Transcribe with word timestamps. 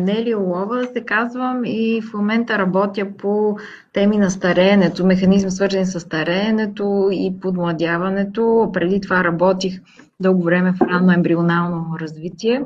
Нели 0.00 0.34
Олова 0.34 0.86
се 0.92 1.04
казвам 1.04 1.62
и 1.64 2.02
в 2.02 2.14
момента 2.14 2.58
работя 2.58 3.16
по 3.18 3.56
теми 3.92 4.16
на 4.16 4.30
стареенето, 4.30 5.06
механизми 5.06 5.50
свързани 5.50 5.86
с 5.86 6.00
стареенето 6.00 7.08
и 7.12 7.40
подмладяването. 7.40 8.70
Преди 8.72 9.00
това 9.00 9.24
работих 9.24 9.80
дълго 10.20 10.42
време 10.42 10.72
в 10.72 10.82
ранно 10.82 11.12
ембрионално 11.12 11.98
развитие 12.00 12.64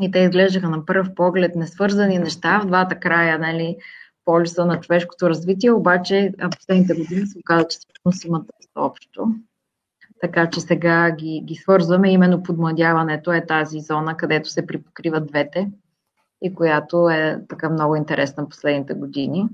и 0.00 0.10
те 0.10 0.18
изглеждаха 0.18 0.68
на 0.68 0.86
първ 0.86 1.14
поглед 1.14 1.56
несвързани 1.56 2.18
неща 2.18 2.60
в 2.60 2.66
двата 2.66 2.94
края, 2.94 3.38
нали, 3.38 3.76
полюса 4.24 4.66
на 4.66 4.80
човешкото 4.80 5.30
развитие, 5.30 5.72
обаче 5.72 6.32
последните 6.56 6.94
години 6.94 7.26
се 7.26 7.38
оказа, 7.38 7.66
че 7.68 7.78
всъщност 7.78 8.24
имат 8.24 8.50
общо. 8.74 9.26
Така 10.20 10.50
че 10.50 10.60
сега 10.60 11.10
ги, 11.10 11.42
ги 11.44 11.54
свързваме. 11.54 12.12
Именно 12.12 12.42
подмладяването 12.42 13.32
е 13.32 13.46
тази 13.46 13.80
зона, 13.80 14.16
където 14.16 14.48
се 14.48 14.66
припокриват 14.66 15.26
двете 15.26 15.70
и 16.42 16.54
която 16.54 17.08
е 17.08 17.44
така 17.48 17.70
много 17.70 17.96
интересна 17.96 18.48
последните 18.48 18.94
години. 18.94 19.48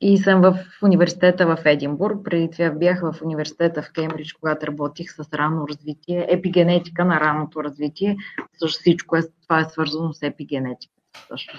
И 0.00 0.18
съм 0.18 0.40
в 0.40 0.58
университета 0.82 1.56
в 1.56 1.66
Единбург. 1.66 2.24
Преди 2.24 2.50
това 2.50 2.70
бях 2.70 3.00
в 3.00 3.22
университета 3.22 3.82
в 3.82 3.92
Кембридж, 3.92 4.32
когато 4.32 4.66
работих 4.66 5.12
с 5.12 5.32
ранно 5.34 5.68
развитие, 5.68 6.26
епигенетика 6.28 7.04
на 7.04 7.20
ранното 7.20 7.64
развитие. 7.64 8.16
Също 8.58 8.80
всичко 8.80 9.16
е, 9.16 9.22
това 9.42 9.60
е 9.60 9.64
свързано 9.64 10.12
с 10.12 10.22
епигенетика. 10.22 10.94
Също. 11.28 11.58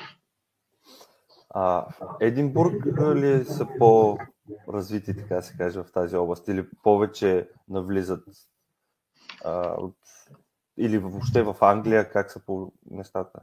А, 1.49 1.85
Единбург 2.19 2.85
ли 3.16 3.45
са 3.45 3.67
по-развити, 3.77 5.17
така 5.17 5.41
се 5.41 5.58
каже, 5.58 5.80
в 5.80 5.91
тази 5.91 6.16
област? 6.16 6.47
Или 6.47 6.66
повече 6.83 7.49
навлизат? 7.69 8.23
А. 9.45 9.75
Или 10.77 10.97
въобще 10.97 11.44
в 11.44 11.55
Англия, 11.61 12.09
как 12.09 12.31
са 12.31 12.39
по 12.45 12.71
нещата? 12.91 13.39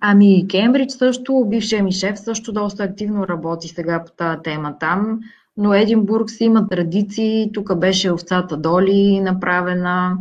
Ами 0.00 0.48
Кембридж 0.48 0.92
също, 0.92 1.46
бившия 1.48 1.82
ми 1.82 1.92
шеф 1.92 2.18
също 2.18 2.52
доста 2.52 2.84
активно 2.84 3.28
работи 3.28 3.68
сега 3.68 4.04
по 4.04 4.12
тази 4.12 4.42
тема 4.42 4.78
там, 4.80 5.20
но 5.56 5.74
Единбург 5.74 6.30
си 6.30 6.44
има 6.44 6.68
традиции, 6.68 7.50
тук 7.54 7.78
беше 7.78 8.12
овцата 8.12 8.56
Доли 8.56 9.20
направена, 9.20 10.18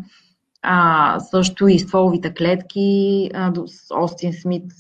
а, 0.61 1.19
също 1.19 1.67
и 1.67 1.79
стволовите 1.79 2.33
клетки, 2.33 3.29
а, 3.33 3.53
Остин 3.93 4.33
Смит, 4.33 4.71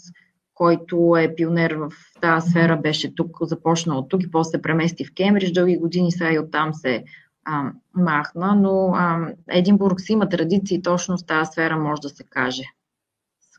който 0.53 1.15
е 1.19 1.35
пионер 1.35 1.71
в 1.71 1.91
тази 2.21 2.49
сфера, 2.49 2.77
беше 2.77 3.15
тук, 3.15 3.37
започнал 3.41 3.97
от 3.97 4.09
тук 4.09 4.23
и 4.23 4.31
после 4.31 4.49
се 4.49 4.61
премести 4.61 5.05
в 5.05 5.13
Кембридж, 5.15 5.51
дълги 5.51 5.77
години 5.77 6.11
сега 6.11 6.31
и 6.31 6.39
оттам 6.39 6.73
се 6.73 7.03
а, 7.45 7.71
махна, 7.95 8.55
но 8.55 8.91
а, 8.95 9.33
Единбург 9.49 10.01
си 10.01 10.13
има 10.13 10.29
традиции 10.29 10.81
точно 10.81 11.17
в 11.17 11.25
тази 11.25 11.51
сфера, 11.51 11.77
може 11.77 12.01
да 12.01 12.09
се 12.09 12.23
каже 12.23 12.63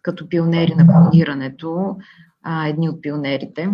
като 0.05 0.29
пионери 0.29 0.75
на 0.75 0.87
клонирането, 0.87 1.97
а, 2.43 2.69
едни 2.69 2.89
от 2.89 3.03
пионерите. 3.03 3.69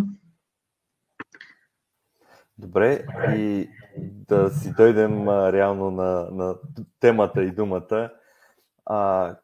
Добре, 2.58 3.04
и 3.36 3.70
да 3.98 4.50
си 4.50 4.72
дойдем 4.72 5.28
а, 5.28 5.52
реално 5.52 5.90
на, 5.90 6.28
на 6.30 6.56
темата 7.00 7.42
и 7.42 7.50
думата. 7.50 8.10
А, 8.86 9.36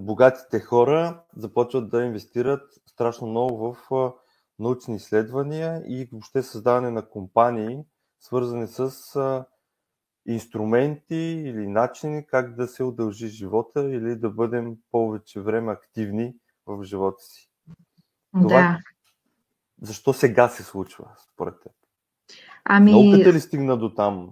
богатите 0.00 0.60
хора 0.60 1.22
започват 1.36 1.90
да 1.90 2.04
инвестират 2.04 2.62
страшно 2.86 3.26
много 3.26 3.74
в 3.74 3.94
а, 3.94 4.12
научни 4.58 4.96
изследвания 4.96 5.82
и 5.86 6.08
въобще 6.12 6.42
създаване 6.42 6.90
на 6.90 7.08
компании, 7.08 7.84
свързани 8.20 8.66
с 8.66 8.80
а, 9.16 9.44
инструменти 10.26 11.42
или 11.46 11.68
начини 11.68 12.26
как 12.26 12.54
да 12.54 12.68
се 12.68 12.82
удължи 12.82 13.28
живота 13.28 13.90
или 13.90 14.16
да 14.16 14.30
бъдем 14.30 14.76
повече 14.90 15.40
време 15.40 15.72
активни 15.72 16.34
в 16.66 16.84
живота 16.84 17.22
си. 17.22 17.50
Това, 18.32 18.48
да. 18.48 18.78
Защо 19.82 20.12
сега 20.12 20.48
се 20.48 20.62
случва, 20.62 21.04
според 21.32 21.54
теб? 21.62 21.72
Ами... 22.64 22.92
Науката 22.92 23.32
ли 23.32 23.40
стигна 23.40 23.76
до 23.76 23.94
там, 23.94 24.30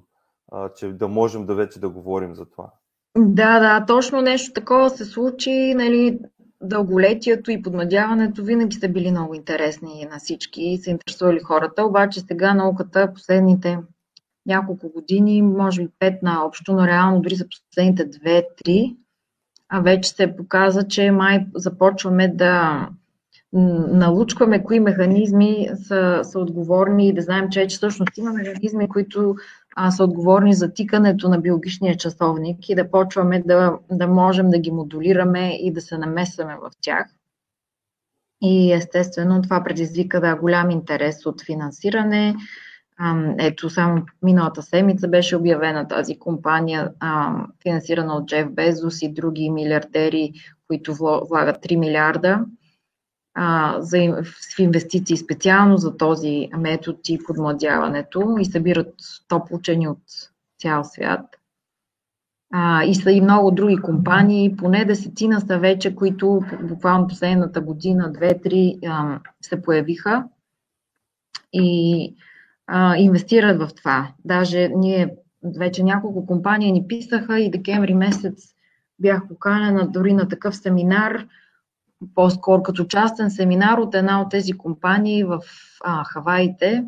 че 0.76 0.88
да 0.88 1.08
можем 1.08 1.46
да 1.46 1.54
вече 1.54 1.80
да 1.80 1.88
говорим 1.88 2.34
за 2.34 2.46
това? 2.46 2.70
Да, 3.18 3.60
да, 3.60 3.86
точно 3.86 4.20
нещо 4.20 4.52
такова 4.52 4.90
се 4.90 5.04
случи. 5.04 5.74
Нали, 5.74 6.18
дълголетието 6.62 7.50
и 7.50 7.62
подмадяването 7.62 8.44
винаги 8.44 8.76
са 8.76 8.88
били 8.88 9.10
много 9.10 9.34
интересни 9.34 10.08
на 10.10 10.18
всички 10.18 10.62
и 10.62 10.78
са 10.78 10.90
интересували 10.90 11.40
хората, 11.40 11.84
обаче 11.84 12.20
сега 12.20 12.54
науката 12.54 13.12
последните 13.14 13.78
няколко 14.50 14.88
години, 14.88 15.42
може 15.42 15.82
би 15.82 15.88
пет 15.98 16.22
на 16.22 16.44
общо, 16.44 16.72
но 16.72 16.86
реално 16.86 17.20
дори 17.20 17.34
за 17.34 17.46
последните 17.48 18.04
две-три, 18.04 18.96
а 19.68 19.80
вече 19.80 20.10
се 20.10 20.36
показа, 20.36 20.88
че 20.88 21.10
май 21.10 21.46
започваме 21.54 22.28
да 22.28 22.88
налучкваме 23.52 24.64
кои 24.64 24.80
механизми 24.80 25.68
са, 25.74 26.20
са 26.22 26.38
отговорни 26.38 27.08
и 27.08 27.12
да 27.12 27.22
знаем, 27.22 27.48
че, 27.50 27.66
че 27.66 27.76
всъщност 27.76 28.18
има 28.18 28.32
механизми, 28.32 28.88
които 28.88 29.34
а, 29.76 29.90
са 29.90 30.04
отговорни 30.04 30.54
за 30.54 30.72
тикането 30.72 31.28
на 31.28 31.38
биологичния 31.38 31.96
часовник 31.96 32.68
и 32.68 32.74
да 32.74 32.90
почваме 32.90 33.42
да, 33.46 33.78
да 33.90 34.08
можем 34.08 34.50
да 34.50 34.58
ги 34.58 34.70
модулираме 34.70 35.58
и 35.60 35.72
да 35.72 35.80
се 35.80 35.98
намесваме 35.98 36.54
в 36.54 36.70
тях. 36.80 37.06
И 38.42 38.72
естествено 38.72 39.42
това 39.42 39.64
предизвика 39.64 40.20
да 40.20 40.36
голям 40.36 40.70
интерес 40.70 41.26
от 41.26 41.44
финансиране, 41.44 42.36
ето, 43.38 43.70
само 43.70 44.06
миналата 44.22 44.62
седмица 44.62 45.08
беше 45.08 45.36
обявена 45.36 45.88
тази 45.88 46.18
компания, 46.18 46.92
финансирана 47.62 48.14
от 48.14 48.26
Джеф 48.26 48.50
Безос 48.50 49.02
и 49.02 49.12
други 49.12 49.50
милиардери, 49.50 50.32
които 50.66 50.94
влагат 50.94 51.56
3 51.56 51.76
милиарда 51.76 52.44
за 53.78 53.98
инвестиции 54.58 55.16
специално 55.16 55.76
за 55.76 55.96
този 55.96 56.48
метод 56.58 56.98
и 57.08 57.24
подмладяването 57.26 58.36
и 58.40 58.44
събират 58.44 58.94
топ 59.28 59.52
учени 59.52 59.88
от 59.88 60.02
цял 60.58 60.84
свят. 60.84 61.20
И 62.86 62.94
са 62.94 63.10
и 63.10 63.20
много 63.20 63.50
други 63.50 63.76
компании, 63.76 64.56
поне 64.56 64.84
десетина 64.84 65.40
са 65.40 65.58
вече, 65.58 65.94
които 65.94 66.40
буквално 66.62 67.06
последната 67.06 67.60
година, 67.60 68.12
две-три, 68.12 68.78
се 69.40 69.62
появиха. 69.62 70.24
И 71.52 72.16
а, 72.72 72.96
инвестират 72.96 73.58
в 73.58 73.74
това. 73.74 74.08
Даже 74.24 74.68
ние 74.68 75.14
вече 75.58 75.82
няколко 75.82 76.26
компании 76.26 76.72
ни 76.72 76.86
писаха 76.88 77.40
и 77.40 77.50
декември 77.50 77.94
месец 77.94 78.54
бях 78.98 79.28
поканена 79.28 79.88
дори 79.88 80.12
на 80.12 80.28
такъв 80.28 80.56
семинар, 80.56 81.26
по-скоро 82.14 82.62
като 82.62 82.84
частен 82.84 83.30
семинар 83.30 83.78
от 83.78 83.94
една 83.94 84.20
от 84.20 84.30
тези 84.30 84.52
компании 84.52 85.24
в 85.24 85.40
а, 85.84 86.04
Хаваите, 86.04 86.84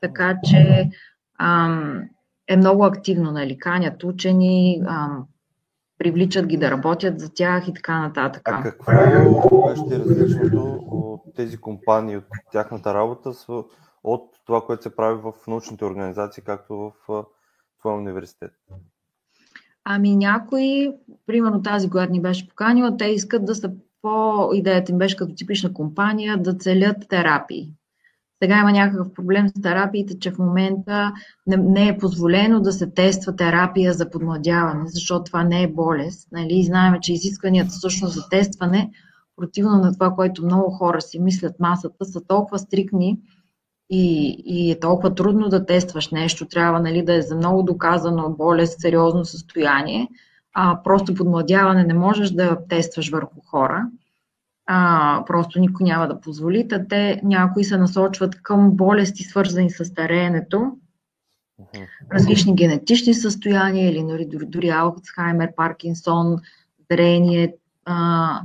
така 0.00 0.38
че 0.44 0.90
ам, 1.38 2.02
е 2.48 2.56
много 2.56 2.84
активно, 2.84 3.32
нали, 3.32 3.58
канят 3.58 4.04
учени, 4.04 4.82
ам, 4.86 5.26
привличат 5.98 6.46
ги 6.46 6.56
да 6.56 6.70
работят 6.70 7.20
за 7.20 7.34
тях 7.34 7.68
и 7.68 7.74
така 7.74 8.00
нататък. 8.00 8.42
А 8.44 8.62
какво 8.62 9.74
ще 9.76 9.94
е 9.94 9.98
различното 9.98 10.78
от 10.90 11.22
тези 11.36 11.56
компании, 11.56 12.16
от 12.16 12.24
тяхната 12.52 12.94
работа 12.94 13.32
от 14.04 14.30
това, 14.46 14.66
което 14.66 14.82
се 14.82 14.96
прави 14.96 15.20
в 15.22 15.32
научните 15.48 15.84
организации, 15.84 16.42
както 16.42 16.92
в 17.08 17.24
твоя 17.80 17.96
университет? 17.96 18.52
Ами 19.84 20.16
някои, 20.16 20.92
примерно 21.26 21.62
тази, 21.62 21.90
която 21.90 22.12
ни 22.12 22.22
беше 22.22 22.48
поканила, 22.48 22.96
те 22.96 23.04
искат 23.04 23.44
да 23.44 23.54
са 23.54 23.72
по 24.02 24.50
идеята 24.54 24.92
им 24.92 24.98
беше 24.98 25.16
като 25.16 25.34
типична 25.34 25.74
компания 25.74 26.38
да 26.38 26.54
целят 26.54 27.08
терапии. 27.08 27.72
Сега 28.42 28.58
има 28.58 28.72
някакъв 28.72 29.14
проблем 29.14 29.48
с 29.48 29.52
терапиите, 29.62 30.18
че 30.18 30.30
в 30.30 30.38
момента 30.38 31.12
не, 31.46 31.88
е 31.88 31.98
позволено 31.98 32.60
да 32.60 32.72
се 32.72 32.90
тества 32.90 33.36
терапия 33.36 33.92
за 33.92 34.10
подмладяване, 34.10 34.84
защото 34.86 35.24
това 35.24 35.44
не 35.44 35.62
е 35.62 35.72
болест. 35.72 36.28
Нали? 36.32 36.62
Знаем, 36.62 36.94
че 37.02 37.12
изискванията 37.12 37.70
всъщност 37.70 38.14
за 38.14 38.28
тестване, 38.28 38.90
противно 39.36 39.78
на 39.78 39.92
това, 39.92 40.10
което 40.10 40.44
много 40.44 40.70
хора 40.70 41.00
си 41.00 41.18
мислят 41.18 41.60
масата, 41.60 42.04
са 42.04 42.20
толкова 42.26 42.58
стрикни, 42.58 43.18
и, 43.94 44.36
и 44.46 44.70
е 44.70 44.80
толкова 44.80 45.14
трудно 45.14 45.48
да 45.48 45.66
тестваш 45.66 46.10
нещо, 46.10 46.46
трябва 46.46 46.80
нали, 46.80 47.04
да 47.04 47.14
е 47.14 47.22
за 47.22 47.36
много 47.36 47.62
доказано 47.62 48.30
болест, 48.30 48.80
сериозно 48.80 49.24
състояние, 49.24 50.08
а 50.54 50.82
просто 50.84 51.14
подмладяване 51.14 51.84
не 51.84 51.94
можеш 51.94 52.30
да 52.30 52.58
тестваш 52.68 53.10
върху 53.10 53.40
хора, 53.40 53.86
а, 54.66 55.24
просто 55.26 55.60
никой 55.60 55.84
няма 55.84 56.08
да 56.08 56.20
позволи. 56.20 56.68
Та 56.68 56.86
те 56.88 57.20
някои 57.24 57.64
се 57.64 57.76
насочват 57.76 58.42
към 58.42 58.70
болести, 58.70 59.22
свързани 59.22 59.70
с 59.70 59.84
стареенето, 59.84 60.72
различни 62.12 62.54
генетични 62.54 63.14
състояния 63.14 63.90
или 63.90 64.02
дори, 64.02 64.26
дори, 64.26 64.46
дори 64.46 64.68
Алцхаймер, 64.68 65.54
Паркинсон, 65.56 66.36
зрение. 66.90 67.54
А, 67.84 68.40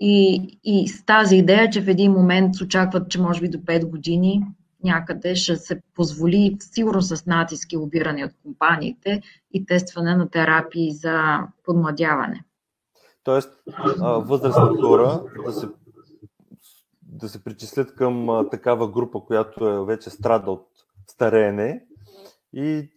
и, 0.00 0.58
и 0.64 0.88
с 0.88 1.04
тази 1.04 1.36
идея, 1.36 1.70
че 1.70 1.82
в 1.82 1.88
един 1.88 2.12
момент 2.12 2.60
очакват, 2.60 3.10
че 3.10 3.20
може 3.20 3.40
би 3.40 3.48
до 3.48 3.58
5 3.58 3.90
години 3.90 4.42
някъде 4.84 5.34
ще 5.34 5.56
се 5.56 5.82
позволи, 5.94 6.56
сигурно 6.60 7.02
с 7.02 7.26
натиски 7.26 7.76
лобирани 7.76 8.24
от 8.24 8.32
компаниите 8.42 9.22
и 9.52 9.66
тестване 9.66 10.16
на 10.16 10.30
терапии 10.30 10.92
за 10.92 11.40
подмладяване. 11.64 12.44
Тоест, 13.24 13.62
възрастни 13.98 14.76
хора 14.80 15.22
да 15.46 15.52
се 15.52 15.68
да 17.20 17.28
се 17.28 17.44
причислят 17.44 17.94
към 17.94 18.46
такава 18.50 18.90
група, 18.90 19.20
която 19.20 19.68
е 19.68 19.84
вече 19.84 20.10
страда 20.10 20.50
от 20.50 20.68
стареене 21.06 21.84
и 22.52 22.90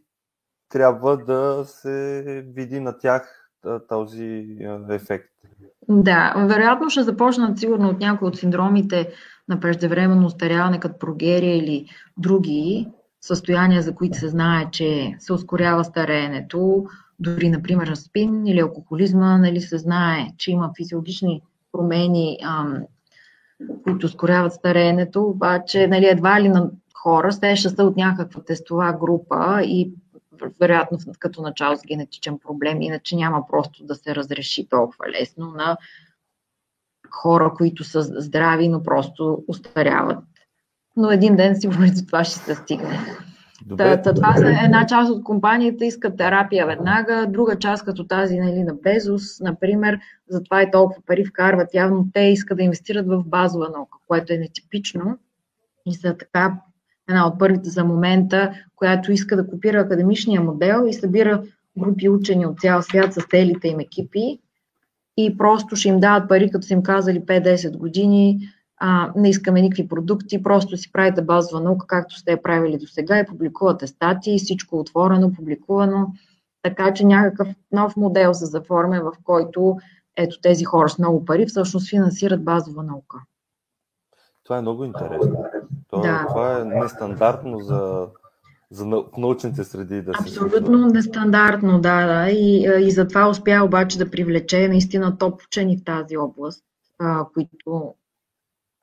трябва 0.69 1.17
да 1.17 1.65
се 1.65 2.23
види 2.47 2.79
на 2.79 2.97
тях 2.97 3.51
този 3.89 4.57
ефект. 4.89 5.32
Да, 5.89 6.33
вероятно 6.37 6.89
ще 6.89 7.03
започнат 7.03 7.59
сигурно 7.59 7.89
от 7.89 7.99
някои 7.99 8.27
от 8.27 8.37
синдромите 8.37 9.09
на 9.49 9.59
преждевременно 9.59 10.25
устаряване, 10.25 10.79
като 10.79 10.99
прогерия 10.99 11.57
или 11.57 11.85
други 12.17 12.87
състояния, 13.21 13.81
за 13.81 13.95
които 13.95 14.17
се 14.17 14.27
знае, 14.27 14.71
че 14.71 15.15
се 15.19 15.33
ускорява 15.33 15.83
стареенето, 15.83 16.85
дори, 17.19 17.49
например, 17.49 17.87
на 17.87 17.95
спин 17.95 18.47
или 18.47 18.59
алкохолизма, 18.59 19.37
нали, 19.37 19.61
се 19.61 19.77
знае, 19.77 20.27
че 20.37 20.51
има 20.51 20.71
физиологични 20.77 21.41
промени, 21.71 22.37
ам, 22.43 22.77
които 23.83 24.05
ускоряват 24.05 24.53
стареенето, 24.53 25.23
обаче 25.23 25.87
нали, 25.87 26.05
едва 26.05 26.41
ли 26.41 26.49
на 26.49 26.69
хора, 27.03 27.29
те 27.41 27.55
ще 27.55 27.69
са 27.69 27.83
от 27.83 27.97
някаква 27.97 28.41
тестова 28.43 28.97
група 28.99 29.61
и 29.63 29.93
вероятно 30.59 30.97
като 31.19 31.41
начало 31.41 31.77
с 31.77 31.81
генетичен 31.87 32.39
проблем, 32.39 32.81
иначе 32.81 33.15
няма 33.15 33.47
просто 33.47 33.83
да 33.85 33.95
се 33.95 34.15
разреши 34.15 34.67
толкова 34.69 35.09
лесно 35.09 35.51
на 35.51 35.77
хора, 37.09 37.53
които 37.57 37.83
са 37.83 38.01
здрави, 38.01 38.67
но 38.67 38.83
просто 38.83 39.43
устаряват. 39.47 40.23
Но 40.97 41.11
един 41.11 41.35
ден 41.35 41.61
сигурно 41.61 41.87
за 41.87 42.05
това 42.05 42.23
ще 42.23 42.39
се 42.39 42.55
стигне. 42.55 42.99
Добре, 43.65 44.01
та, 44.01 44.13
това 44.13 44.37
са 44.37 44.49
една 44.65 44.85
част 44.85 45.11
от 45.11 45.23
компанията 45.23 45.85
искат 45.85 46.17
терапия 46.17 46.67
веднага, 46.67 47.27
друга 47.29 47.59
част 47.59 47.85
като 47.85 48.07
тази 48.07 48.39
нали, 48.39 48.63
на 48.63 48.73
Безос, 48.73 49.39
например, 49.39 49.99
затова 50.29 50.61
и 50.61 50.71
толкова 50.71 51.01
пари 51.05 51.25
вкарват. 51.25 51.73
Явно 51.73 52.07
те 52.13 52.19
искат 52.19 52.57
да 52.57 52.63
инвестират 52.63 53.07
в 53.07 53.23
базова 53.25 53.69
наука, 53.69 53.97
което 54.07 54.33
е 54.33 54.37
нетипично 54.37 55.17
и 55.85 55.93
са 55.93 56.17
така 56.17 56.61
една 57.09 57.27
от 57.27 57.39
първите 57.39 57.69
за 57.69 57.83
момента, 57.83 58.53
която 58.75 59.11
иска 59.11 59.35
да 59.35 59.47
копира 59.47 59.79
академичния 59.79 60.41
модел 60.41 60.85
и 60.87 60.93
събира 60.93 61.43
групи 61.77 62.09
учени 62.09 62.45
от 62.45 62.59
цял 62.59 62.81
свят 62.81 63.13
с 63.13 63.21
целите 63.29 63.67
им 63.67 63.79
екипи 63.79 64.39
и 65.17 65.37
просто 65.37 65.75
ще 65.75 65.89
им 65.89 65.99
дават 65.99 66.29
пари, 66.29 66.51
като 66.51 66.67
са 66.67 66.73
им 66.73 66.83
казали 66.83 67.19
5-10 67.19 67.77
години, 67.77 68.39
а, 68.77 69.11
не 69.15 69.29
искаме 69.29 69.61
никакви 69.61 69.87
продукти, 69.87 70.43
просто 70.43 70.77
си 70.77 70.91
правите 70.91 71.21
базова 71.21 71.61
наука, 71.61 71.87
както 71.87 72.15
сте 72.15 72.31
я 72.31 72.41
правили 72.41 72.77
до 72.77 72.87
сега 72.87 73.19
и 73.19 73.25
публикувате 73.25 73.87
статии, 73.87 74.39
всичко 74.39 74.79
отворено, 74.79 75.33
публикувано, 75.33 76.07
така 76.61 76.93
че 76.93 77.05
някакъв 77.05 77.47
нов 77.71 77.97
модел 77.97 78.33
се 78.33 78.45
заформя, 78.45 79.01
в 79.01 79.13
който 79.23 79.77
ето 80.17 80.41
тези 80.41 80.63
хора 80.63 80.89
с 80.89 80.99
много 80.99 81.25
пари 81.25 81.45
всъщност 81.45 81.89
финансират 81.89 82.43
базова 82.43 82.83
наука. 82.83 83.17
Това 84.43 84.57
е 84.57 84.61
много 84.61 84.85
интересно. 84.85 85.45
Това, 85.93 86.07
да. 86.07 86.25
това 86.27 86.59
е 86.59 86.63
нестандартно 86.65 87.59
за, 87.59 88.07
за 88.71 88.85
научните 89.17 89.63
среди 89.63 90.01
да 90.01 90.13
се 90.13 90.21
Абсолютно 90.21 90.67
случва. 90.67 90.87
нестандартно, 90.87 91.81
да, 91.81 92.05
да. 92.05 92.29
И, 92.29 92.67
и 92.79 92.91
затова 92.91 93.29
успя 93.29 93.61
обаче 93.63 93.97
да 93.97 94.11
привлече 94.11 94.67
наистина 94.67 95.17
топ 95.17 95.41
учени 95.41 95.77
в 95.77 95.83
тази 95.83 96.17
област, 96.17 96.63
а, 96.99 97.25
които 97.33 97.93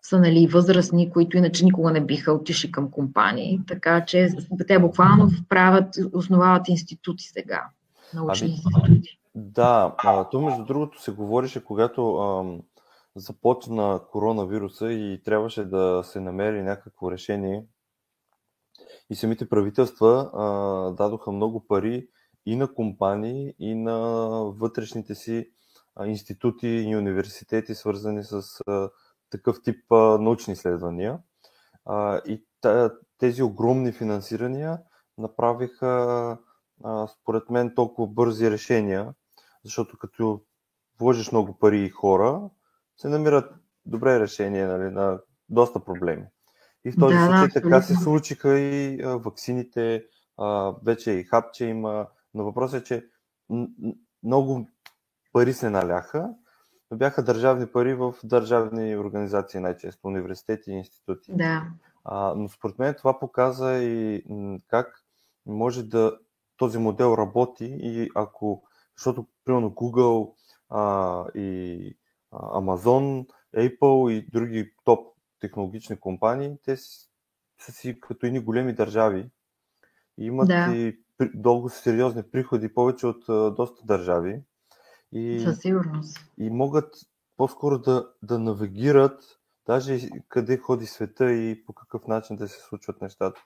са 0.02 0.20
нали, 0.20 0.46
възрастни, 0.46 1.10
които 1.10 1.36
иначе 1.36 1.64
никога 1.64 1.90
не 1.90 2.00
биха 2.00 2.32
отишли 2.32 2.72
към 2.72 2.90
компании. 2.90 3.60
Така 3.68 4.04
че 4.04 4.28
те 4.68 4.78
буквално 4.78 5.30
правят, 5.48 5.94
основават 6.12 6.68
институти 6.68 7.24
сега. 7.24 7.64
Научни 8.14 8.46
ами, 8.46 8.54
институти. 8.54 9.18
Да, 9.34 9.94
а, 9.98 10.24
то 10.24 10.40
между 10.40 10.64
другото 10.64 11.02
се 11.02 11.10
говореше, 11.10 11.64
когато 11.64 12.16
ам, 12.16 12.60
започна 13.16 14.00
коронавируса 14.10 14.92
и 14.92 15.22
трябваше 15.24 15.64
да 15.64 16.02
се 16.04 16.20
намери 16.20 16.62
някакво 16.62 17.10
решение. 17.10 17.66
И 19.10 19.14
самите 19.14 19.48
правителства 19.48 20.30
а, 20.34 20.44
дадоха 20.90 21.32
много 21.32 21.66
пари 21.66 22.08
и 22.46 22.56
на 22.56 22.74
компании, 22.74 23.54
и 23.58 23.74
на 23.74 23.98
вътрешните 24.44 25.14
си 25.14 25.50
институти 26.06 26.68
и 26.68 26.96
университети, 26.96 27.74
свързани 27.74 28.24
с 28.24 28.42
а, 28.66 28.90
такъв 29.30 29.62
тип 29.62 29.92
а, 29.92 29.96
научни 30.18 30.52
изследвания. 30.52 31.18
А, 31.84 32.20
и 32.26 32.44
тези 33.18 33.42
огромни 33.42 33.92
финансирания 33.92 34.78
направиха, 35.18 35.88
а, 36.84 37.06
според 37.06 37.50
мен, 37.50 37.74
толкова 37.74 38.08
бързи 38.08 38.50
решения, 38.50 39.14
защото 39.64 39.98
като 39.98 40.42
вложиш 41.00 41.32
много 41.32 41.58
пари 41.58 41.84
и 41.84 41.88
хора, 41.88 42.50
се 43.00 43.08
намират 43.08 43.55
добре 43.87 44.20
решения 44.20 44.69
нали, 44.69 44.91
на 44.91 45.20
доста 45.49 45.85
проблеми. 45.85 46.25
И 46.85 46.93
в 46.93 46.97
този 46.99 47.17
да, 47.17 47.26
случай 47.26 47.49
да, 47.49 47.52
така 47.52 47.82
се 47.82 47.94
случиха 47.94 48.58
и 48.58 49.02
а, 49.02 49.17
ваксините, 49.17 50.05
а, 50.38 50.75
вече 50.85 51.11
и 51.11 51.25
хапче 51.25 51.67
има, 51.67 52.06
но 52.35 52.44
въпросът 52.44 52.81
е, 52.81 52.85
че 52.85 53.06
много 54.23 54.69
пари 55.32 55.52
се 55.52 55.70
наляха, 55.70 56.31
но 56.91 56.97
бяха 56.97 57.25
държавни 57.25 57.67
пари 57.67 57.94
в 57.94 58.14
държавни 58.25 58.97
организации, 58.97 59.61
най-често 59.61 60.08
университети 60.08 60.70
и 60.70 60.75
институти. 60.75 61.32
Да. 61.35 61.67
А, 62.05 62.35
но 62.35 62.49
според 62.49 62.79
мен 62.79 62.94
това 62.94 63.19
показа 63.19 63.79
и 63.79 64.25
как 64.69 65.05
може 65.46 65.82
да 65.82 66.19
този 66.56 66.79
модел 66.79 67.14
работи 67.19 67.76
и 67.81 68.11
ако, 68.14 68.62
защото 68.96 69.26
примерно 69.44 69.70
Google 69.70 70.32
а, 70.70 71.25
и 71.35 71.96
Amazon, 72.32 73.27
Apple 73.56 74.11
и 74.11 74.31
други 74.31 74.73
топ 74.85 75.17
технологични 75.41 75.97
компании, 75.97 76.56
те 76.65 76.77
са 76.77 77.73
си 77.73 78.00
като 78.00 78.27
едни 78.27 78.41
големи 78.41 78.75
държави 78.75 79.31
и 80.19 80.25
имат 80.25 80.49
да. 80.49 80.73
и 80.75 80.99
дълго 81.35 81.69
сериозни 81.69 82.23
приходи, 82.23 82.75
повече 82.75 83.06
от 83.06 83.55
доста 83.56 83.87
държави. 83.87 84.43
И, 85.12 85.41
Със 85.41 85.59
сигурност. 85.59 86.19
И 86.38 86.50
могат 86.50 86.94
по-скоро 87.37 87.79
да, 87.79 88.12
да 88.23 88.38
навигират 88.38 89.41
даже 89.67 90.09
къде 90.29 90.59
ходи 90.59 90.87
света 90.87 91.32
и 91.32 91.65
по 91.65 91.73
какъв 91.73 92.06
начин 92.06 92.37
да 92.37 92.49
се 92.49 92.61
случват 92.61 93.00
нещата. 93.00 93.41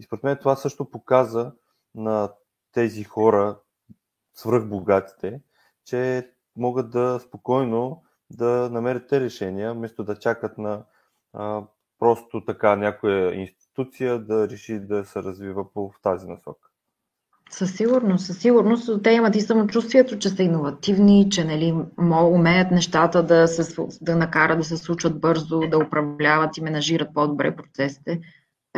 И 0.00 0.02
според 0.02 0.24
мен 0.24 0.38
това 0.38 0.56
също 0.56 0.90
показа 0.90 1.52
на 1.94 2.32
тези 2.72 3.04
хора, 3.04 3.58
свръхбогатите, 4.34 5.40
че 5.84 6.30
могат 6.56 6.90
да 6.90 7.20
спокойно 7.20 8.02
да 8.30 8.68
намерят 8.72 9.12
решения, 9.12 9.74
вместо 9.74 10.04
да 10.04 10.18
чакат 10.18 10.58
на 10.58 10.82
а, 11.32 11.62
просто 11.98 12.44
така 12.44 12.76
някоя 12.76 13.34
институция 13.34 14.18
да 14.18 14.48
реши 14.48 14.80
да 14.80 15.04
се 15.04 15.22
развива 15.22 15.72
по 15.72 15.90
в 15.90 16.02
тази 16.02 16.26
насока. 16.26 16.68
Със 17.50 17.76
сигурност, 17.76 18.26
със 18.26 18.38
сигурност. 18.38 19.02
Те 19.02 19.10
имат 19.10 19.36
и 19.36 19.40
самочувствието, 19.40 20.18
че 20.18 20.28
са 20.28 20.42
иновативни, 20.42 21.30
че 21.30 21.44
нали, 21.44 21.74
умеят 22.10 22.70
нещата 22.70 23.22
да, 23.22 23.48
се, 23.48 23.86
да 24.00 24.16
накарат 24.16 24.58
да 24.58 24.64
се 24.64 24.76
случват 24.76 25.20
бързо, 25.20 25.60
да 25.60 25.78
управляват 25.78 26.56
и 26.56 26.60
менажират 26.60 27.14
по-добре 27.14 27.56
процесите. 27.56 28.20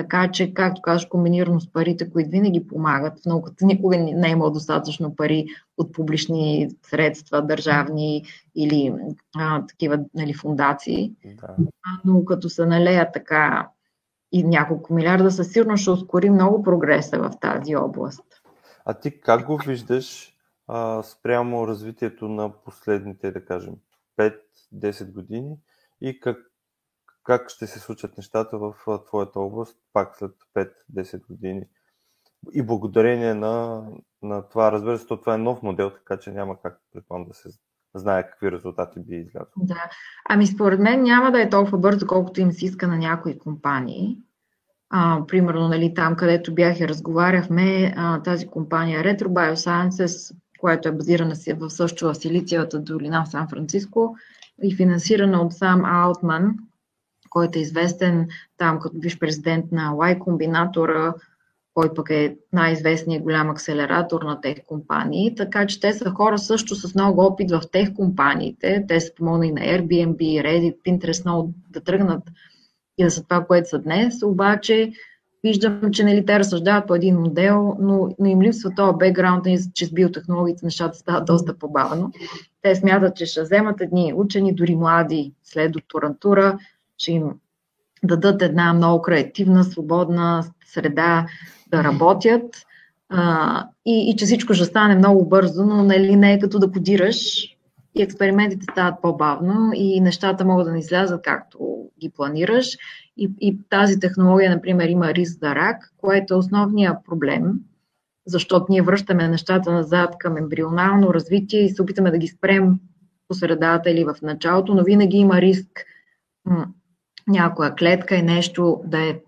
Така 0.01 0.31
че, 0.31 0.55
както 0.55 0.83
кажеш, 0.83 1.07
комбинирано 1.07 1.61
с 1.61 1.73
парите, 1.73 2.11
които 2.11 2.31
винаги 2.31 2.67
помагат, 2.67 3.21
в 3.21 3.27
науката 3.27 3.67
никога 3.67 3.97
не 3.99 4.29
е 4.29 4.31
имало 4.31 4.51
достатъчно 4.51 5.17
пари 5.17 5.47
от 5.79 5.93
публични 5.93 6.71
средства, 6.83 7.43
държавни 7.43 8.25
или 8.55 8.95
а, 9.37 9.67
такива 9.67 9.99
нали, 10.15 10.35
фундации. 10.35 11.13
Да. 11.25 11.57
Но 12.05 12.25
като 12.25 12.49
се 12.49 12.67
налеят 12.67 13.09
така 13.15 13.69
и 14.33 14.45
няколко 14.45 14.95
милиарда, 14.95 15.31
със 15.31 15.53
сигурност 15.53 15.81
ще 15.81 15.91
ускори 15.91 16.31
много 16.31 16.63
прогреса 16.63 17.19
в 17.19 17.33
тази 17.41 17.77
област. 17.77 18.25
А 18.85 18.95
ти 18.95 19.21
как 19.21 19.47
го 19.47 19.57
виждаш 19.67 20.33
а, 20.69 21.03
спрямо 21.03 21.67
развитието 21.67 22.29
на 22.29 22.53
последните, 22.65 23.31
да 23.31 23.45
кажем, 23.45 23.75
5-10 24.75 25.13
години 25.13 25.57
и 26.01 26.21
как, 26.21 26.50
как 27.25 27.51
ще 27.51 27.67
се 27.67 27.79
случат 27.79 28.17
нещата 28.17 28.59
в 28.59 28.75
твоята 29.07 29.41
област 29.41 29.77
пак 29.93 30.17
след 30.17 30.33
5-10 30.95 31.27
години. 31.27 31.63
И 32.53 32.63
благодарение 32.63 33.35
на, 33.35 33.85
на 34.23 34.49
това, 34.49 34.73
разбира 34.73 34.99
се, 34.99 35.07
това 35.07 35.35
е 35.35 35.39
нов 35.39 35.63
модел, 35.63 35.91
така 35.91 36.17
че 36.17 36.31
няма 36.31 36.57
как 36.63 36.81
предполагам 36.93 37.29
да 37.29 37.35
се 37.35 37.49
знае 37.95 38.27
какви 38.31 38.53
резултати 38.53 39.01
би 39.01 39.17
излязло. 39.17 39.53
Да. 39.57 39.91
Ами 40.29 40.47
според 40.47 40.81
мен 40.81 41.03
няма 41.03 41.33
да 41.33 41.43
е 41.43 41.51
толкова 41.51 41.79
бързо, 41.79 42.07
колкото 42.07 42.41
им 42.41 42.53
се 42.53 42.65
иска 42.65 42.89
на 42.89 42.97
някои 42.97 43.39
компании. 43.39 44.19
А, 44.91 45.27
примерно, 45.29 45.69
нали, 45.69 45.95
там, 45.95 46.17
където 46.17 46.55
бях 46.55 46.81
и 46.81 46.89
разговаряхме, 46.89 47.95
а, 47.97 48.23
тази 48.23 48.47
компания 48.47 49.05
Retro 49.05 49.27
Biosciences, 49.27 50.37
която 50.59 50.89
е 50.89 50.93
базирана 50.93 51.35
в 51.57 51.71
също 51.71 52.07
в 52.07 52.15
Силициевата 52.15 52.81
долина 52.81 53.25
в 53.25 53.31
Сан-Франциско 53.31 54.17
и 54.63 54.75
финансирана 54.75 55.43
от 55.43 55.53
сам 55.53 55.85
Алтман, 55.85 56.57
който 57.31 57.59
е 57.59 57.63
известен 57.63 58.29
там 58.59 58.81
като 58.81 58.99
биш 58.99 59.19
президент 59.19 59.73
на 59.73 59.93
Y 59.93 60.19
комбинатора, 60.19 61.15
който 61.75 61.95
пък 61.95 62.11
е 62.11 62.37
най-известният 62.53 63.23
голям 63.23 63.51
акселератор 63.51 64.23
на 64.23 64.41
тех 64.41 64.65
компании. 64.67 65.35
Така 65.35 65.67
че 65.67 65.81
те 65.81 65.93
са 65.93 66.11
хора 66.11 66.39
също 66.39 66.75
с 66.75 66.95
много 66.95 67.21
опит 67.21 67.51
в 67.51 67.63
тех 67.73 67.95
компаниите. 67.95 68.85
Те 68.89 69.01
са 69.01 69.15
помогнали 69.15 69.53
на 69.53 69.61
Airbnb, 69.61 70.19
Reddit, 70.19 70.77
Pinterest 70.85 71.25
много 71.25 71.53
да 71.71 71.81
тръгнат 71.81 72.23
и 72.99 73.05
да 73.05 73.11
са 73.11 73.23
това, 73.23 73.45
което 73.45 73.69
са 73.69 73.79
днес, 73.79 74.23
обаче 74.23 74.93
виждам, 75.45 75.91
че 75.93 76.05
нали, 76.05 76.27
те 76.27 76.39
разсъждават 76.39 76.87
по 76.87 76.95
един 76.95 77.21
модел, 77.21 77.77
но, 77.81 78.15
но 78.19 78.27
им 78.27 78.43
липсва 78.43 78.71
този 78.77 78.97
бекграунд, 78.99 79.45
нали, 79.45 79.59
че 79.75 79.87
с 79.87 79.93
биотехнологиите 79.93 80.65
нещата 80.65 80.99
стават 80.99 81.27
доста 81.27 81.59
по-бавно. 81.59 82.13
Те 82.63 82.75
смятат, 82.75 83.17
че 83.17 83.27
ще 83.27 83.43
вземат 83.43 83.81
едни 83.81 84.13
учени, 84.17 84.55
дори 84.55 84.77
млади, 84.77 85.33
след 85.45 85.73
докторантура, 85.73 86.59
ще 87.01 87.13
им 87.13 87.25
дадат 88.05 88.43
една 88.43 88.73
много 88.73 89.03
креативна, 89.03 89.65
свободна 89.65 90.45
среда 90.67 91.27
да 91.69 91.85
работят 91.85 92.67
а, 93.09 93.65
и, 93.87 94.11
и 94.11 94.17
че 94.17 94.25
всичко 94.25 94.55
ще 94.55 94.65
стане 94.65 94.95
много 94.95 95.29
бързо, 95.29 95.67
но 95.67 95.83
нали, 95.83 96.17
не 96.17 96.33
е 96.33 96.39
като 96.39 96.59
да 96.59 96.73
кодираш 96.73 97.45
и 97.95 98.03
експериментите 98.03 98.67
стават 98.73 98.95
по-бавно 99.03 99.71
и 99.75 100.01
нещата 100.01 100.45
могат 100.45 100.67
да 100.67 100.73
не 100.73 100.79
излязат 100.79 101.23
както 101.23 101.59
ги 102.01 102.11
планираш. 102.11 102.77
И, 103.17 103.31
и 103.41 103.59
тази 103.71 104.01
технология, 104.01 104.51
например, 104.51 104.89
има 104.89 105.15
риск 105.15 105.39
за 105.41 105.55
рак, 105.55 105.93
което 105.97 106.35
е 106.35 106.37
основният 106.37 106.97
проблем, 107.05 107.53
защото 108.27 108.67
ние 108.69 108.83
връщаме 108.83 109.29
нещата 109.29 109.73
назад 109.73 110.15
към 110.19 110.37
ембрионално 110.37 111.15
развитие 111.15 111.61
и 111.61 111.69
се 111.69 111.83
опитаме 111.83 112.11
да 112.11 112.19
ги 112.19 112.29
спрем 112.29 112.75
по 113.29 113.35
средата 113.35 113.91
или 113.91 114.05
в 114.05 114.17
началото, 114.23 114.75
но 114.75 114.85
винаги 114.85 115.17
има 115.17 115.41
риск 115.41 115.69
някоя 117.31 117.75
клетка 117.75 118.17
и 118.17 118.23
нещо 118.23 118.81
да 118.85 119.09
е 119.09 119.21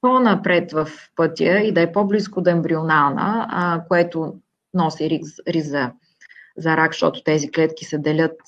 по-напред 0.00 0.72
в 0.72 0.88
пътя 1.16 1.58
и 1.58 1.72
да 1.72 1.80
е 1.80 1.92
по-близко 1.92 2.40
до 2.40 2.50
ембрионална, 2.50 3.46
а, 3.50 3.84
което 3.88 4.34
носи 4.74 5.10
риск, 5.10 5.40
риск 5.48 5.68
за 5.68 5.90
за 6.56 6.76
рак, 6.76 6.92
защото 6.92 7.22
тези 7.22 7.50
клетки 7.50 7.84
се 7.84 7.98
делят 7.98 8.40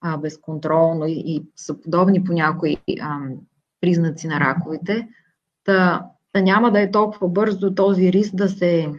а, 0.00 0.16
безконтролно 0.16 1.06
и, 1.06 1.22
и 1.26 1.42
са 1.56 1.80
подобни 1.80 2.24
по 2.24 2.32
някои 2.32 2.76
а, 3.00 3.18
признаци 3.80 4.26
на 4.26 4.40
раковите. 4.40 5.08
Та, 5.64 6.06
та 6.32 6.40
няма 6.40 6.72
да 6.72 6.80
е 6.80 6.90
толкова 6.90 7.28
бързо 7.28 7.74
този 7.74 8.12
риск 8.12 8.34
да 8.34 8.48
се 8.48 8.92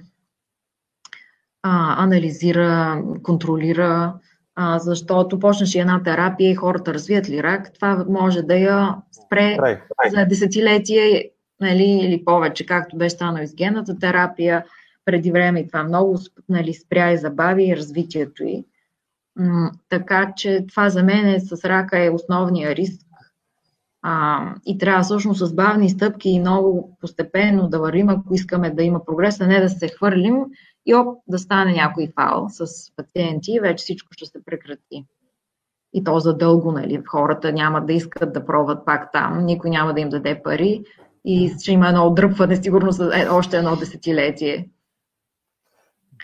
а, 1.63 2.03
анализира, 2.03 3.03
контролира, 3.23 4.13
а, 4.55 4.79
защото 4.79 5.39
почнеш 5.39 5.75
и 5.75 5.79
една 5.79 6.03
терапия 6.03 6.51
и 6.51 6.55
хората 6.55 6.93
развият 6.93 7.29
ли 7.29 7.43
рак, 7.43 7.74
това 7.74 8.05
може 8.10 8.41
да 8.41 8.55
я 8.55 8.95
спре 9.25 9.57
за 10.12 10.25
десетилетие 10.25 11.29
нали, 11.62 11.83
или 11.83 12.25
повече, 12.25 12.65
както 12.65 12.98
беше 12.98 13.15
станало 13.15 13.48
с 13.48 13.55
гената 13.55 14.00
терапия 14.00 14.65
преди 15.05 15.31
време 15.31 15.60
и 15.60 15.67
това 15.67 15.83
много 15.83 16.19
нали, 16.50 16.74
спря 16.74 17.12
и 17.12 17.17
забави 17.17 17.77
развитието 17.77 18.43
й. 18.43 18.65
Така 19.89 20.33
че 20.36 20.65
това 20.69 20.89
за 20.89 21.03
мен 21.03 21.27
е, 21.27 21.39
с 21.39 21.65
рака 21.65 22.05
е 22.05 22.10
основния 22.10 22.75
риск. 22.75 23.01
А, 24.05 24.45
и 24.65 24.77
трябва 24.77 25.03
всъщност 25.03 25.48
с 25.48 25.53
бавни 25.53 25.89
стъпки 25.89 26.29
и 26.29 26.39
много 26.39 26.98
постепенно 27.01 27.67
да 27.67 27.79
вървим, 27.79 28.10
ако 28.10 28.33
искаме 28.33 28.69
да 28.69 28.83
има 28.83 29.05
прогрес, 29.05 29.41
а 29.41 29.48
не 29.48 29.60
да 29.60 29.69
се 29.69 29.88
хвърлим 29.88 30.36
и 30.86 30.96
оп, 30.96 31.18
да 31.28 31.40
стане 31.40 31.74
някой 31.74 32.12
фал 32.16 32.48
с 32.50 32.66
пациенти 32.96 33.60
вече 33.60 33.84
всичко 33.84 34.13
ще 34.13 34.25
се 34.25 34.44
прекрати. 34.46 35.06
И 35.94 36.04
то 36.04 36.20
за 36.20 36.38
дълго, 36.38 36.72
нали? 36.72 37.02
Хората 37.08 37.54
няма 37.54 37.86
да 37.86 37.94
искат 37.94 38.34
да 38.34 38.46
пробват 38.46 38.86
пак 38.86 39.12
там, 39.12 39.46
никой 39.46 39.70
няма 39.70 39.94
да 39.94 40.02
им 40.02 40.10
даде 40.10 40.42
пари 40.44 40.84
и 41.25 41.54
ще 41.62 41.72
има 41.72 41.88
едно 41.88 42.08
отдръпване, 42.08 42.56
сигурно 42.56 42.92
за 42.92 43.12
е, 43.22 43.28
още 43.30 43.58
едно 43.58 43.75
десетилетие. 43.75 44.70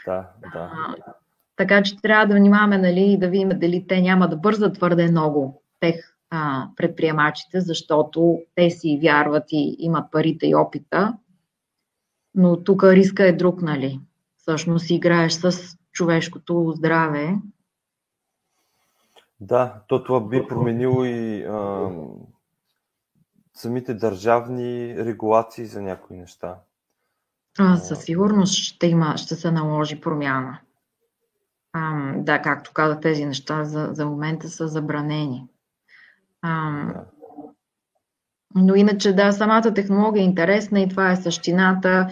Да, 0.05 0.29
да. 0.53 0.71
А, 0.73 0.95
така 1.55 1.83
че 1.83 2.01
трябва 2.01 2.25
да 2.25 2.35
внимаваме 2.35 2.77
нали, 2.77 3.17
да 3.19 3.29
видим 3.29 3.49
дали 3.49 3.85
те 3.87 4.01
няма 4.01 4.29
да 4.29 4.37
бързат 4.37 4.75
твърде 4.75 5.11
много 5.11 5.63
тех 5.79 5.95
а, 6.29 6.67
предприемачите, 6.75 7.61
защото 7.61 8.39
те 8.55 8.69
си 8.69 8.99
вярват 9.01 9.43
и 9.51 9.75
имат 9.79 10.11
парите 10.11 10.47
и 10.47 10.55
опита. 10.55 11.17
Но 12.35 12.63
тук 12.63 12.83
риска 12.83 13.27
е 13.27 13.31
друг, 13.31 13.61
нали? 13.61 13.99
Всъщност 14.49 14.85
си 14.85 14.95
играеш 14.95 15.33
с 15.33 15.77
човешкото 15.91 16.73
здраве. 16.75 17.35
Да, 19.39 19.81
то 19.87 20.03
това 20.03 20.21
би 20.21 20.47
променило 20.47 21.05
и 21.05 21.43
а, 21.43 21.89
самите 23.53 23.93
държавни 23.93 24.95
регулации 24.97 25.65
за 25.65 25.81
някои 25.81 26.17
неща. 26.17 26.55
А, 27.59 27.77
със 27.77 28.03
сигурност 28.03 28.53
ще, 28.53 28.87
има, 28.87 29.17
ще 29.17 29.35
се 29.35 29.51
наложи 29.51 30.01
промяна. 30.01 30.59
А, 31.73 32.13
да, 32.17 32.41
както 32.41 32.71
казах, 32.73 32.99
тези 32.99 33.25
неща 33.25 33.65
за, 33.65 33.89
за 33.91 34.05
момента 34.05 34.49
са 34.49 34.67
забранени. 34.67 35.47
А, 36.41 36.83
но 38.55 38.75
иначе, 38.75 39.13
да, 39.13 39.31
самата 39.31 39.73
технология 39.73 40.21
е 40.21 40.25
интересна 40.25 40.79
и 40.79 40.89
това 40.89 41.11
е 41.11 41.15
същината, 41.15 42.07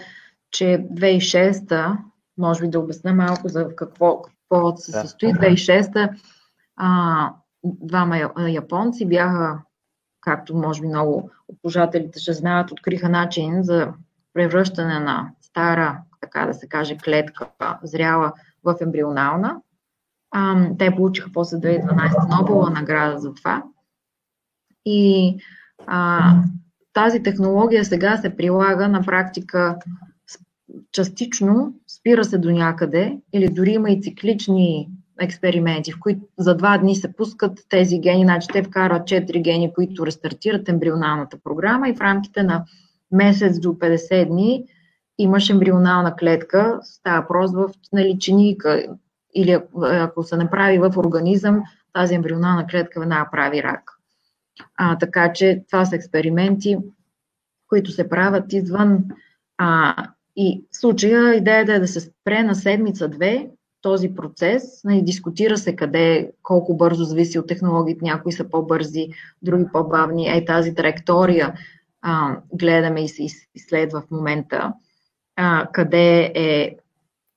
че 0.50 0.64
2006-та, 0.64 1.98
може 2.38 2.60
би 2.60 2.68
да 2.68 2.80
обясня 2.80 3.12
малко 3.12 3.48
за 3.48 3.68
какво, 3.76 4.22
какво 4.22 4.76
се 4.76 4.92
състои. 4.92 5.28
2006-та 5.28 6.10
а, 6.76 7.32
двама 7.64 8.30
японци 8.48 9.06
бяха, 9.06 9.58
както 10.20 10.56
може 10.56 10.80
би 10.80 10.86
много 10.86 11.30
от 11.48 11.72
ще 12.16 12.32
знаят, 12.32 12.72
откриха 12.72 13.08
начин 13.08 13.62
за 13.62 13.92
превръщане 14.34 15.00
на 15.00 15.30
стара, 15.40 16.02
така 16.20 16.46
да 16.46 16.54
се 16.54 16.68
каже, 16.68 16.96
клетка, 17.04 17.48
зряла 17.82 18.32
в 18.64 18.76
ембрионална. 18.80 19.60
А, 20.30 20.68
те 20.78 20.96
получиха 20.96 21.30
после 21.32 21.56
2012 21.56 22.38
Нобела 22.38 22.70
награда 22.70 23.18
за 23.18 23.34
това. 23.34 23.62
И 24.84 25.36
а, 25.86 26.34
тази 26.92 27.22
технология 27.22 27.84
сега 27.84 28.16
се 28.16 28.36
прилага 28.36 28.88
на 28.88 29.02
практика 29.02 29.78
частично, 30.92 31.74
спира 31.86 32.24
се 32.24 32.38
до 32.38 32.50
някъде, 32.50 33.18
или 33.32 33.48
дори 33.48 33.70
има 33.70 33.90
и 33.90 34.02
циклични 34.02 34.88
експерименти, 35.20 35.92
в 35.92 36.00
които 36.00 36.20
за 36.38 36.56
два 36.56 36.78
дни 36.78 36.96
се 36.96 37.12
пускат 37.12 37.58
тези 37.68 37.98
гени, 37.98 38.24
значи 38.24 38.48
те 38.52 38.62
вкарват 38.62 39.02
4 39.02 39.42
гени, 39.42 39.72
които 39.74 40.06
рестартират 40.06 40.68
ембрионалната 40.68 41.38
програма 41.44 41.88
и 41.88 41.94
в 41.94 42.00
рамките 42.00 42.42
на 42.42 42.64
месец 43.12 43.60
до 43.60 43.68
50 43.68 44.28
дни 44.28 44.64
имаш 45.18 45.50
ембрионална 45.50 46.16
клетка, 46.16 46.78
става 46.82 47.20
въпрос 47.20 47.52
в 47.52 47.70
наличеника 47.92 48.86
или 49.34 49.58
ако 49.82 50.22
се 50.22 50.36
направи 50.36 50.78
в 50.78 50.92
организъм, 50.96 51.62
тази 51.92 52.14
ембрионална 52.14 52.66
клетка 52.66 53.00
веднага 53.00 53.28
прави 53.32 53.62
рак. 53.62 53.90
А, 54.76 54.98
така 54.98 55.32
че 55.32 55.64
това 55.70 55.84
са 55.84 55.96
експерименти, 55.96 56.76
които 57.68 57.90
се 57.90 58.08
правят 58.08 58.52
извън. 58.52 59.04
А, 59.58 59.94
и 60.40 60.64
в 60.72 60.76
случая 60.76 61.34
идеята 61.34 61.72
е 61.72 61.80
да 61.80 61.88
се 61.88 62.00
спре 62.00 62.42
на 62.42 62.54
седмица-две 62.54 63.50
този 63.82 64.14
процес. 64.14 64.84
Нали, 64.84 65.02
дискутира 65.02 65.58
се 65.58 65.76
къде, 65.76 66.32
колко 66.42 66.76
бързо 66.76 67.04
зависи 67.04 67.38
от 67.38 67.46
технологиите. 67.46 68.04
Някои 68.04 68.32
са 68.32 68.50
по-бързи, 68.50 69.08
други 69.42 69.64
по-бавни. 69.72 70.28
Ей 70.28 70.44
тази 70.44 70.74
траектория 70.74 71.54
а, 72.02 72.36
гледаме 72.52 73.04
и 73.04 73.08
се 73.08 73.26
изследва 73.54 74.00
в 74.00 74.10
момента, 74.10 74.72
а, 75.36 75.68
къде 75.72 76.32
е 76.34 76.76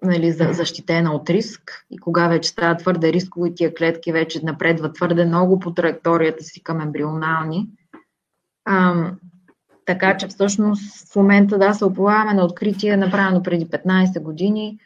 нали, 0.03 0.31
защитена 0.31 1.13
от 1.13 1.29
риск 1.29 1.85
и 1.91 1.97
кога 1.97 2.27
вече 2.27 2.49
става 2.49 2.77
твърде 2.77 3.13
рисково 3.13 3.45
и 3.45 3.55
тия 3.55 3.73
клетки 3.73 4.11
вече 4.11 4.45
напредват 4.45 4.95
твърде 4.95 5.25
много 5.25 5.59
по 5.59 5.73
траекторията 5.73 6.43
си 6.43 6.63
към 6.63 6.81
ембрионални. 6.81 7.67
А, 8.65 9.11
така 9.91 10.17
че 10.17 10.27
всъщност 10.27 11.11
в 11.13 11.15
момента 11.15 11.57
да 11.57 11.73
се 11.73 11.85
оплаваме 11.85 12.33
на 12.33 12.45
откритие, 12.45 12.97
направено 12.97 13.43
преди 13.43 13.65
15 13.65 14.21
години, 14.21 14.79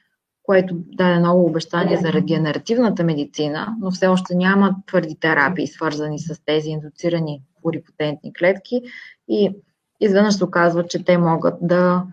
което 0.43 0.75
даде 0.75 1.19
много 1.19 1.45
обещание 1.45 1.97
за 1.97 2.13
регенеративната 2.13 3.03
медицина, 3.03 3.75
но 3.81 3.91
все 3.91 4.07
още 4.07 4.35
няма 4.35 4.75
твърди 4.88 5.15
терапии, 5.19 5.67
свързани 5.67 6.19
с 6.19 6.45
тези 6.45 6.69
индуцирани 6.69 7.41
плурипотентни 7.62 8.33
клетки. 8.33 8.81
И 9.27 9.55
изведнъж 10.00 10.35
се 10.35 10.43
оказва, 10.43 10.88
че 10.88 11.05
те 11.05 11.17
могат 11.17 11.55
да, 11.62 12.03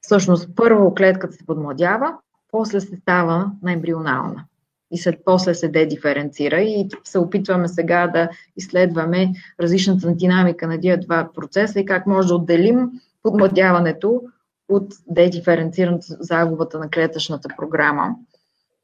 всъщност 0.00 0.48
първо 0.56 0.94
клетката 0.94 1.32
се 1.32 1.46
подмладява, 1.46 2.14
после 2.50 2.80
се 2.80 2.96
става 2.96 3.52
на 3.62 3.72
ембрионална 3.72 4.44
и 4.92 4.98
след 4.98 5.20
после 5.24 5.54
се 5.54 5.68
дедиференцира 5.68 6.60
и 6.60 6.88
се 7.04 7.18
опитваме 7.18 7.68
сега 7.68 8.06
да 8.06 8.28
изследваме 8.56 9.32
различната 9.60 10.12
динамика 10.12 10.66
на 10.66 10.80
тия 10.80 11.00
два 11.00 11.28
процеса 11.34 11.80
и 11.80 11.84
как 11.84 12.06
може 12.06 12.28
да 12.28 12.34
отделим 12.34 12.90
подмладяването 13.22 14.22
от 14.68 14.94
дедиференцирането 15.06 16.06
загубата 16.08 16.78
на 16.78 16.90
клетъчната 16.90 17.48
програма 17.56 18.16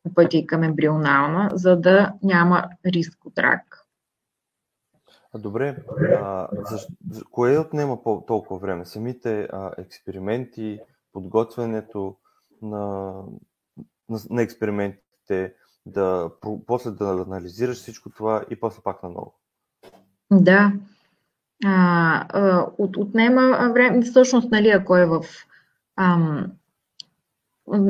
по 0.03 0.15
пъти 0.15 0.47
към 0.47 0.63
ембрионална, 0.63 1.51
за 1.53 1.77
да 1.77 2.13
няма 2.23 2.69
риск 2.87 3.25
от 3.25 3.39
рак. 3.39 3.85
Добре, 5.35 5.77
а, 6.23 6.49
за, 6.71 6.77
за, 7.11 7.25
кое 7.31 7.59
отнема 7.59 8.03
по- 8.03 8.25
толкова 8.27 8.59
време? 8.59 8.87
Самите 8.87 9.49
а, 9.53 9.73
експерименти, 9.79 10.81
подготвянето 11.13 12.17
на, 12.63 13.13
на, 14.09 14.19
на 14.31 14.43
експериментите, 14.43 15.55
да, 15.87 16.31
после 16.67 16.91
да 16.91 17.25
анализираш 17.27 17.77
всичко 17.77 18.11
това 18.11 18.45
и 18.51 18.61
после 18.61 18.83
пак 18.83 19.03
наново. 19.03 19.35
Да. 20.31 20.73
а, 21.65 22.67
от, 22.79 22.97
отнема 22.97 23.71
време, 23.75 24.03
всъщност, 24.03 24.51
нали, 24.51 24.69
ако 24.69 24.97
е 24.97 25.07
в 25.07 25.25
ам, 25.97 26.53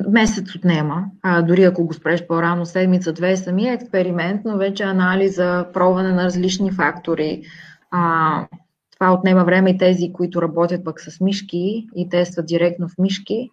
месец 0.08 0.54
отнема, 0.54 1.04
а, 1.22 1.42
дори 1.42 1.64
ако 1.64 1.86
го 1.86 1.94
спреш 1.94 2.26
по-рано, 2.26 2.66
седмица-две 2.66 3.36
самия 3.36 3.74
експеримент, 3.74 4.40
но 4.44 4.58
вече 4.58 4.82
анализа, 4.82 5.66
пробване 5.72 6.12
на 6.12 6.24
различни 6.24 6.72
фактори. 6.72 7.42
А, 7.90 8.46
това 8.92 9.12
отнема 9.12 9.44
време 9.44 9.70
и 9.70 9.78
тези, 9.78 10.12
които 10.12 10.42
работят 10.42 10.84
пък 10.84 11.00
с 11.00 11.20
мишки 11.20 11.88
и 11.96 12.08
тестват 12.08 12.46
директно 12.46 12.88
в 12.88 12.98
мишки. 12.98 13.50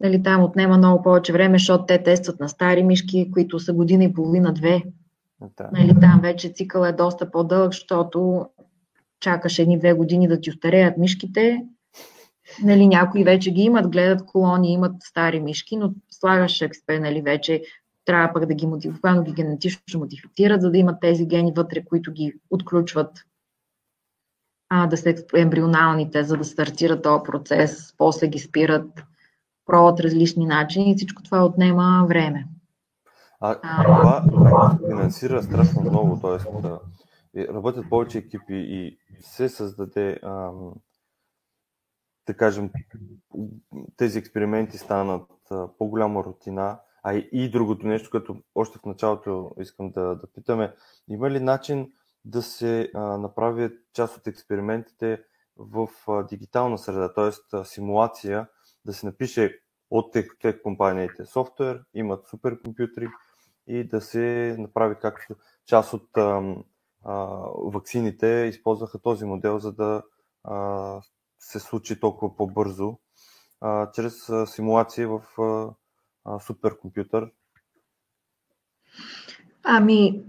Нали, 0.00 0.22
там 0.22 0.42
отнема 0.42 0.78
много 0.78 1.02
повече 1.02 1.32
време, 1.32 1.58
защото 1.58 1.86
те 1.86 2.02
тестват 2.02 2.40
на 2.40 2.48
стари 2.48 2.82
мишки, 2.82 3.30
които 3.30 3.58
са 3.58 3.72
година 3.72 4.04
и 4.04 4.12
половина-две. 4.12 4.82
Да. 5.40 5.68
Нали, 5.72 6.00
там 6.00 6.20
вече 6.22 6.48
цикъл 6.48 6.84
е 6.84 6.92
доста 6.92 7.30
по-дълъг, 7.30 7.72
защото 7.72 8.46
чакаш 9.20 9.58
едни-две 9.58 9.92
години 9.92 10.28
да 10.28 10.40
ти 10.40 10.50
остареят 10.50 10.98
мишките. 10.98 11.64
Нали, 12.62 12.86
някои 12.86 13.24
вече 13.24 13.50
ги 13.50 13.62
имат, 13.62 13.90
гледат 13.90 14.26
колони, 14.26 14.72
имат 14.72 14.92
стари 15.00 15.40
мишки, 15.40 15.76
но 15.76 15.92
слагаш 16.10 16.60
експер, 16.60 16.98
нали, 16.98 17.22
вече 17.22 17.62
трябва 18.04 18.32
пък 18.32 18.46
да 18.46 18.54
ги, 18.54 18.66
модифицират, 18.66 19.24
ги 19.24 19.32
генетично 19.32 20.00
модифицират, 20.00 20.60
за 20.60 20.70
да 20.70 20.78
имат 20.78 21.00
тези 21.00 21.26
гени 21.26 21.52
вътре, 21.56 21.84
които 21.84 22.12
ги 22.12 22.32
отключват 22.50 23.24
а, 24.68 24.86
да 24.86 24.96
са 24.96 25.14
ембрионалните, 25.36 26.24
за 26.24 26.36
да 26.36 26.44
стартира 26.44 27.02
този 27.02 27.22
процес, 27.24 27.94
после 27.98 28.28
ги 28.28 28.38
спират, 28.38 29.02
пробват 29.68 30.00
различни 30.00 30.46
начини 30.46 30.90
и 30.90 30.96
всичко 30.96 31.22
това 31.22 31.44
отнема 31.44 32.06
време. 32.08 32.46
А, 33.40 33.56
а 33.62 34.26
това 34.30 34.78
финансира 34.88 35.42
страшно 35.42 35.82
много, 35.82 36.20
т.е. 36.20 36.60
Да, 36.60 36.80
работят 37.54 37.90
повече 37.90 38.18
екипи 38.18 38.54
и 38.54 38.98
се 39.20 39.48
създаде, 39.48 40.18
ам, 40.22 40.72
да 42.26 42.34
кажем, 42.34 42.70
тези 43.96 44.18
експерименти 44.18 44.78
станат 44.78 45.30
а, 45.50 45.68
по-голяма 45.78 46.24
рутина, 46.24 46.78
а 47.02 47.14
и, 47.14 47.28
и 47.32 47.50
другото 47.50 47.86
нещо, 47.86 48.10
като 48.10 48.36
още 48.54 48.78
в 48.78 48.86
началото 48.86 49.50
искам 49.60 49.90
да, 49.90 50.14
да 50.14 50.26
питаме, 50.34 50.74
има 51.08 51.30
ли 51.30 51.40
начин 51.40 51.92
да 52.24 52.42
се 52.42 52.90
а, 52.94 53.00
направят 53.00 53.72
част 53.92 54.16
от 54.16 54.26
експериментите 54.26 55.22
в 55.56 55.88
а, 56.08 56.22
дигитална 56.26 56.78
среда, 56.78 57.12
т.е. 57.12 57.64
симулация, 57.64 58.46
да 58.88 58.94
се 58.94 59.06
напише 59.06 59.60
от 59.90 60.12
тех 60.12 60.62
компаниите 60.62 61.26
софтуер, 61.26 61.82
имат 61.94 62.28
суперкомпютри 62.28 63.08
и 63.66 63.84
да 63.88 64.00
се 64.00 64.56
направи 64.58 64.94
както 65.00 65.34
част 65.66 65.92
от 65.92 66.16
а, 66.16 66.54
а, 67.04 67.14
вакцините 67.56 68.26
използваха 68.26 68.98
този 68.98 69.24
модел, 69.24 69.58
за 69.58 69.72
да 69.72 70.02
а, 70.44 71.00
се 71.38 71.60
случи 71.60 72.00
толкова 72.00 72.36
по-бързо, 72.36 72.98
а, 73.60 73.90
чрез 73.92 74.28
а, 74.28 74.46
симулация 74.46 75.08
в 75.08 75.42
а, 75.42 75.74
а, 76.24 76.40
суперкомпютър. 76.40 77.30
Ами, 79.62 80.22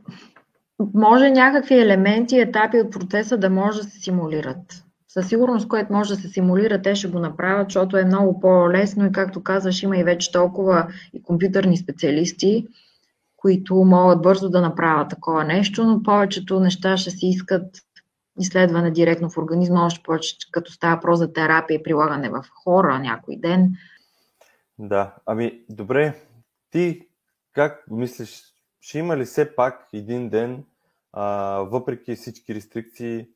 може 0.93 1.29
някакви 1.29 1.79
елементи, 1.79 2.39
етапи 2.39 2.79
от 2.79 2.91
процеса 2.91 3.37
да 3.37 3.49
може 3.49 3.81
да 3.81 3.89
се 3.89 3.99
симулират. 3.99 4.88
Със 5.09 5.27
сигурност, 5.27 5.67
което 5.67 5.93
може 5.93 6.15
да 6.15 6.21
се 6.21 6.27
симулира, 6.27 6.81
те 6.81 6.95
ще 6.95 7.07
го 7.07 7.19
направят, 7.19 7.69
защото 7.69 7.97
е 7.97 8.05
много 8.05 8.39
по-лесно 8.39 9.05
и 9.05 9.11
както 9.11 9.43
казваш, 9.43 9.83
има 9.83 9.97
и 9.97 10.03
вече 10.03 10.31
толкова 10.31 10.87
и 11.13 11.23
компютърни 11.23 11.77
специалисти, 11.77 12.67
които 13.37 13.75
могат 13.75 14.21
бързо 14.21 14.49
да 14.49 14.61
направят 14.61 15.09
такова 15.09 15.43
нещо, 15.43 15.83
но 15.83 16.03
повечето 16.03 16.59
неща 16.59 16.97
ще 16.97 17.11
си 17.11 17.27
искат 17.27 17.65
изследване 18.39 18.91
директно 18.91 19.29
в 19.29 19.37
организма, 19.37 19.85
още 19.85 20.03
повече 20.03 20.35
като 20.51 20.71
става 20.71 21.01
про 21.01 21.15
за 21.15 21.33
терапия 21.33 21.75
и 21.75 21.83
прилагане 21.83 22.29
в 22.29 22.45
хора 22.63 22.99
някой 22.99 23.35
ден. 23.35 23.71
Да, 24.79 25.15
ами 25.25 25.61
добре, 25.69 26.15
ти 26.71 27.07
как 27.53 27.85
мислиш, 27.91 28.43
ще 28.81 28.99
има 28.99 29.17
ли 29.17 29.25
все 29.25 29.55
пак 29.55 29.87
един 29.93 30.29
ден, 30.29 30.63
а, 31.13 31.25
въпреки 31.59 32.15
всички 32.15 32.55
рестрикции, 32.55 33.27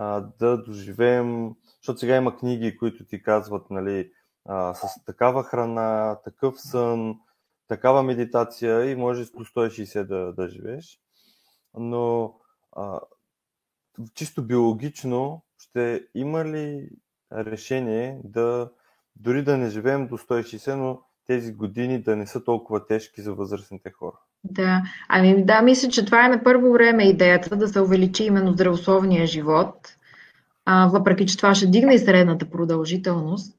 а, 0.00 0.20
да 0.20 0.62
доживеем, 0.62 1.54
защото 1.82 1.98
сега 1.98 2.16
има 2.16 2.36
книги, 2.36 2.76
които 2.76 3.06
ти 3.06 3.22
казват, 3.22 3.70
нали, 3.70 4.12
а, 4.44 4.74
с 4.74 5.04
такава 5.04 5.44
храна, 5.44 6.18
такъв 6.24 6.60
сън, 6.60 7.20
такава 7.68 8.02
медитация 8.02 8.90
и 8.90 8.96
може 8.96 9.24
до 9.24 9.44
160 9.44 10.04
да, 10.04 10.32
да 10.32 10.48
живееш. 10.48 11.00
Но 11.74 12.34
а, 12.72 13.00
чисто 14.14 14.46
биологично 14.46 15.42
ще 15.58 16.08
има 16.14 16.44
ли 16.44 16.90
решение 17.32 18.20
да 18.24 18.70
дори 19.16 19.44
да 19.44 19.56
не 19.56 19.70
живеем 19.70 20.08
до 20.08 20.18
160, 20.18 20.74
но 20.74 21.02
тези 21.26 21.52
години 21.52 22.02
да 22.02 22.16
не 22.16 22.26
са 22.26 22.44
толкова 22.44 22.86
тежки 22.86 23.22
за 23.22 23.34
възрастните 23.34 23.90
хора? 23.90 24.18
Да, 24.44 24.82
ами 25.08 25.44
да, 25.44 25.62
мисля, 25.62 25.88
че 25.88 26.04
това 26.04 26.26
е 26.26 26.28
на 26.28 26.42
първо 26.42 26.72
време 26.72 27.04
идеята 27.04 27.56
да 27.56 27.68
се 27.68 27.80
увеличи 27.80 28.24
именно 28.24 28.52
здравословния 28.52 29.26
живот, 29.26 29.96
а, 30.64 30.86
въпреки 30.86 31.26
че 31.26 31.36
това 31.36 31.54
ще 31.54 31.66
дигне 31.66 31.94
и 31.94 31.98
средната 31.98 32.50
продължителност, 32.50 33.58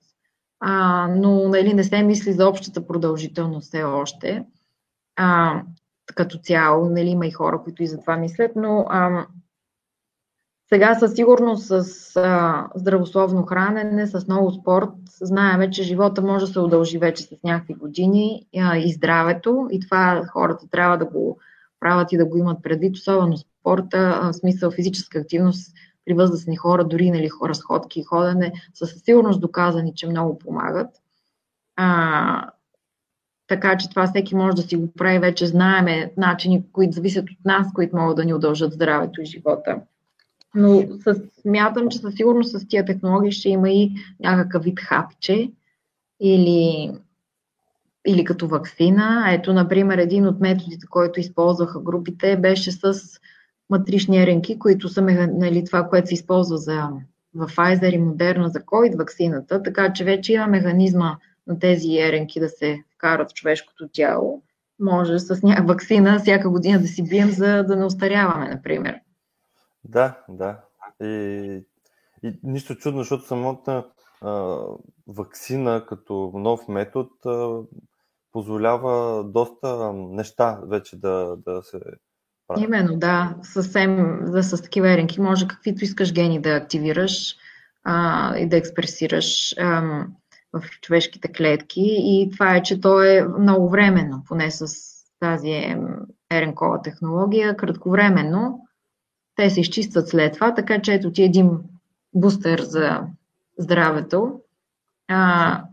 а, 0.60 1.08
но 1.08 1.48
нали, 1.48 1.74
не 1.74 1.84
се 1.84 2.04
мисли 2.04 2.34
за 2.34 2.48
общата 2.48 2.88
продължителност 2.88 3.68
все 3.68 3.84
още. 3.84 4.46
А, 5.16 5.62
като 6.16 6.38
цяло, 6.38 6.90
нали, 6.90 7.10
има 7.10 7.28
и 7.28 7.32
хора, 7.32 7.62
които 7.64 7.84
и 7.84 7.88
за 7.88 8.00
това 8.00 8.18
мислят, 8.18 8.52
но 8.56 8.86
а, 8.90 9.26
сега 10.70 10.96
със 10.96 11.14
сигурност 11.14 11.68
с 11.68 12.16
а, 12.16 12.68
здравословно 12.76 13.46
хранене, 13.46 14.08
с 14.08 14.28
много 14.28 14.52
спорт, 14.52 14.90
знаеме, 15.22 15.72
че 15.72 15.84
живота 15.84 16.22
може 16.22 16.46
да 16.46 16.52
се 16.52 16.60
удължи 16.60 16.98
вече 16.98 17.24
с 17.24 17.30
някакви 17.44 17.74
години 17.74 18.48
а, 18.58 18.78
и 18.78 18.94
здравето 18.94 19.68
и 19.72 19.80
това 19.80 20.24
хората 20.34 20.70
трябва 20.70 20.98
да 20.98 21.06
го 21.06 21.38
правят 21.80 22.12
и 22.12 22.18
да 22.18 22.26
го 22.26 22.38
имат 22.38 22.64
предвид, 22.64 22.96
особено 22.96 23.38
спорта, 23.38 24.20
в 24.24 24.34
смисъл 24.34 24.72
физическа 24.72 25.20
активност 25.20 25.74
при 26.06 26.14
възрастни 26.14 26.56
хора, 26.56 26.84
дори 26.84 27.12
нали, 27.12 27.30
разходки 27.44 28.00
и 28.00 28.04
ходене, 28.04 28.54
са 28.74 28.88
със 28.88 29.02
сигурност 29.02 29.42
доказани, 29.42 29.94
че 29.96 30.08
много 30.08 30.38
помагат. 30.38 30.90
А, 31.76 32.50
така 33.48 33.78
че 33.78 33.90
това 33.90 34.08
всеки 34.08 34.36
може 34.36 34.56
да 34.56 34.62
си 34.62 34.76
го 34.76 34.92
прави, 34.98 35.20
вече 35.20 35.48
знаеме 35.48 36.14
начини, 36.18 36.72
които 36.72 36.94
зависят 36.94 37.30
от 37.30 37.46
нас, 37.46 37.68
които 37.74 37.96
могат 37.96 38.16
да 38.16 38.26
ни 38.26 38.34
удължат 38.34 38.74
здравето 38.74 39.22
и 39.22 39.26
живота. 39.26 39.82
Но 40.56 40.84
смятам, 41.42 41.90
че 41.90 41.98
със 41.98 42.16
сигурност 42.16 42.60
с 42.60 42.68
тия 42.68 42.86
технологии 42.86 43.32
ще 43.32 43.50
има 43.50 43.70
и 43.70 43.92
някакъв 44.20 44.64
вид 44.64 44.80
хапче 44.80 45.52
или, 46.20 46.92
или 48.08 48.24
като 48.24 48.48
вакцина. 48.48 49.26
Ето, 49.34 49.54
например, 49.54 49.98
един 49.98 50.28
от 50.28 50.40
методите, 50.40 50.88
който 50.90 51.20
използваха 51.20 51.80
групите, 51.80 52.38
беше 52.38 52.72
с 52.72 52.94
матрични 53.70 54.22
еренки, 54.22 54.60
които 54.60 54.90
са 54.90 55.02
нали, 55.02 55.66
това, 55.66 55.88
което 55.88 56.08
се 56.08 56.14
използва 56.14 56.58
за, 56.58 56.90
в 57.36 57.48
Pfizer 57.48 57.96
и 57.96 58.00
Moderna 58.00 58.46
за 58.46 58.60
COVID 58.60 58.98
вакцината, 58.98 59.64
така 59.64 59.94
че 59.94 60.04
вече 60.04 60.34
има 60.34 60.48
механизма 60.48 61.18
на 61.48 61.60
тези 61.60 61.98
еренки 61.98 62.40
да 62.40 62.50
се 62.50 62.84
вкарат 62.96 63.32
в 63.32 63.34
човешкото 63.34 63.90
тяло. 63.94 64.44
Може 64.80 65.20
с 65.20 65.44
някаква 65.44 65.74
вакцина 65.74 66.20
всяка 66.20 66.50
година 66.50 66.80
да 66.80 66.88
си 66.88 67.04
бием, 67.04 67.30
за 67.30 67.64
да 67.64 67.76
не 67.76 67.86
остаряваме, 67.86 68.50
например. 68.50 68.96
Да, 69.84 70.24
да. 70.30 70.62
И, 71.02 71.66
и 72.24 72.40
нищо 72.44 72.76
чудно, 72.76 73.00
защото 73.00 73.24
самата 73.24 73.86
а, 74.22 74.60
вакцина 75.08 75.86
като 75.90 76.32
нов 76.34 76.68
метод 76.68 77.10
а, 77.26 77.62
позволява 78.32 79.24
доста 79.24 79.94
неща 79.94 80.60
вече 80.64 81.00
да, 81.00 81.38
да 81.46 81.62
се 81.64 81.80
правят. 82.48 82.64
Именно, 82.64 82.98
да. 82.98 83.36
Съвсем 83.42 84.20
да, 84.26 84.44
с 84.44 84.62
такива 84.62 84.92
еренки 84.92 85.22
може 85.22 85.48
каквито 85.48 85.84
искаш 85.84 86.14
гени 86.14 86.42
да 86.42 86.50
активираш 86.50 87.36
а, 87.84 88.38
и 88.38 88.50
да 88.50 88.58
експресираш 88.58 89.56
а, 89.58 89.82
в 90.54 90.64
човешките 90.82 91.32
клетки. 91.32 91.86
И 91.86 92.30
това 92.34 92.56
е, 92.56 92.64
че 92.64 92.82
то 92.82 93.04
е 93.04 93.28
много 93.40 93.70
временно, 93.70 94.24
поне 94.28 94.52
с 94.52 94.68
тази 95.20 95.76
еренкова 96.32 96.82
технология, 96.82 97.58
кратковременно 97.58 98.69
те 99.40 99.50
се 99.50 99.62
изчистват 99.62 100.10
след 100.10 100.34
това, 100.34 100.54
така 100.54 100.82
че 100.82 100.94
ето 100.94 101.12
ти 101.12 101.24
един 101.24 101.52
бустер 102.14 102.60
за 102.60 103.02
здравето. 103.58 104.40
А, 105.08 105.64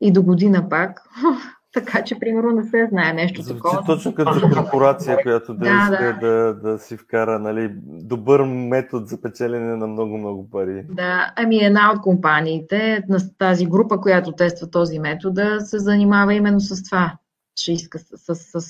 и 0.00 0.12
до 0.12 0.22
година 0.22 0.68
пак. 0.68 1.02
така 1.72 2.04
че, 2.04 2.18
примерно, 2.18 2.50
не 2.50 2.64
се 2.64 2.88
знае 2.90 3.12
нещо 3.12 3.42
Звучи 3.42 3.62
такова. 3.62 3.84
точно 3.84 4.14
като 4.14 4.32
за 4.32 4.40
корпорация, 4.40 5.18
която 5.22 5.54
да, 5.54 5.60
да 5.64 5.82
иска 5.82 6.18
да. 6.20 6.26
Да, 6.26 6.54
да 6.54 6.78
си 6.78 6.96
вкара 6.96 7.38
нали, 7.38 7.70
добър 7.86 8.44
метод 8.44 9.06
за 9.06 9.20
печелене 9.20 9.76
на 9.76 9.86
много-много 9.86 10.50
пари. 10.50 10.84
Да, 10.90 11.32
ами 11.36 11.56
една 11.56 11.92
от 11.92 12.02
компаниите 12.02 13.04
на 13.08 13.18
тази 13.38 13.66
група, 13.66 14.00
която 14.00 14.32
тества 14.32 14.70
този 14.70 14.98
метод, 14.98 15.60
се 15.60 15.78
занимава 15.78 16.34
именно 16.34 16.60
с 16.60 16.82
това. 16.82 17.16
Ще 17.56 17.72
иска 17.72 17.98
с, 17.98 18.34
с, 18.34 18.60
с, 18.60 18.66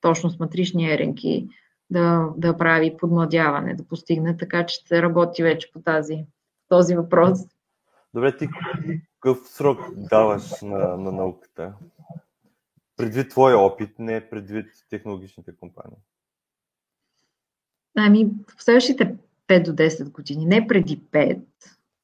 точно 0.00 0.30
с 0.30 0.38
матрични 0.38 0.92
еренки 0.92 1.48
да, 1.90 2.28
да 2.36 2.56
прави 2.56 2.96
подмладяване, 2.96 3.74
да 3.74 3.84
постигне, 3.84 4.36
така 4.36 4.66
че 4.66 4.86
се 4.86 5.02
работи 5.02 5.42
вече 5.42 5.72
по 5.72 5.80
тази, 5.80 6.26
този 6.68 6.96
въпрос. 6.96 7.38
Добре, 8.14 8.36
ти 8.36 8.48
какъв 9.20 9.48
срок 9.48 9.78
даваш 9.94 10.62
на, 10.62 10.96
на 10.96 11.12
науката? 11.12 11.74
Предвид 12.96 13.30
твоя 13.30 13.58
опит, 13.58 13.98
не 13.98 14.30
предвид 14.30 14.66
технологичните 14.90 15.56
компании. 15.56 15.98
Ами, 17.96 18.30
в 18.58 18.62
следващите 18.62 19.16
5 19.48 19.64
до 19.64 19.72
10 19.72 20.10
години. 20.10 20.46
Не 20.46 20.66
преди 20.66 21.00
5, 21.00 21.40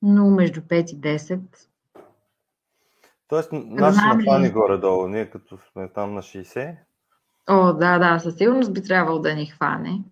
но 0.02 0.30
между 0.30 0.60
5 0.60 0.92
и 0.92 1.00
10. 1.00 1.40
Тоест, 3.28 3.50
нашия 3.52 4.14
на 4.14 4.40
ли... 4.40 4.50
горе-долу, 4.50 5.08
ние 5.08 5.30
като 5.30 5.58
сме 5.72 5.88
там 5.88 6.14
на 6.14 6.22
60. 6.22 6.76
О, 7.52 7.72
да, 7.72 7.98
да, 7.98 8.18
със 8.18 8.34
сигурност 8.34 8.72
би 8.72 8.82
трябвало 8.82 9.18
да 9.18 9.34
ни 9.34 9.46
хване. 9.46 10.02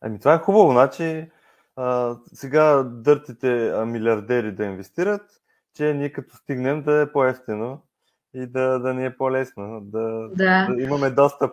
Ами 0.00 0.18
това 0.18 0.34
е 0.34 0.38
хубаво, 0.38 0.72
значи 0.72 1.30
а, 1.76 2.16
сега 2.32 2.82
дъртите 2.82 3.68
а, 3.68 3.86
милиардери 3.86 4.52
да 4.52 4.64
инвестират, 4.64 5.22
че 5.74 5.94
ние 5.94 6.12
като 6.12 6.36
стигнем 6.36 6.82
да 6.82 7.00
е 7.00 7.12
по-ефтино 7.12 7.82
и 8.34 8.46
да, 8.46 8.78
да 8.78 8.94
ни 8.94 9.04
е 9.04 9.16
по-лесно, 9.16 9.80
да, 9.80 10.28
да. 10.28 10.66
да 10.70 10.82
имаме 10.82 11.10
достъп 11.10 11.52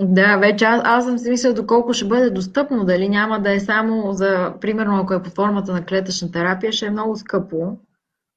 да, 0.00 0.36
вече 0.36 0.64
аз, 0.64 0.80
аз 0.84 1.04
съм 1.04 1.18
си 1.18 1.30
мисля 1.30 1.52
доколко 1.52 1.92
ще 1.92 2.04
бъде 2.04 2.30
достъпно, 2.30 2.84
дали 2.84 3.08
няма 3.08 3.42
да 3.42 3.54
е 3.54 3.60
само 3.60 4.12
за, 4.12 4.54
примерно 4.60 4.96
ако 4.96 5.14
е 5.14 5.22
по 5.22 5.30
формата 5.30 5.72
на 5.72 5.84
клетъчна 5.84 6.30
терапия, 6.30 6.72
ще 6.72 6.86
е 6.86 6.90
много 6.90 7.16
скъпо. 7.16 7.76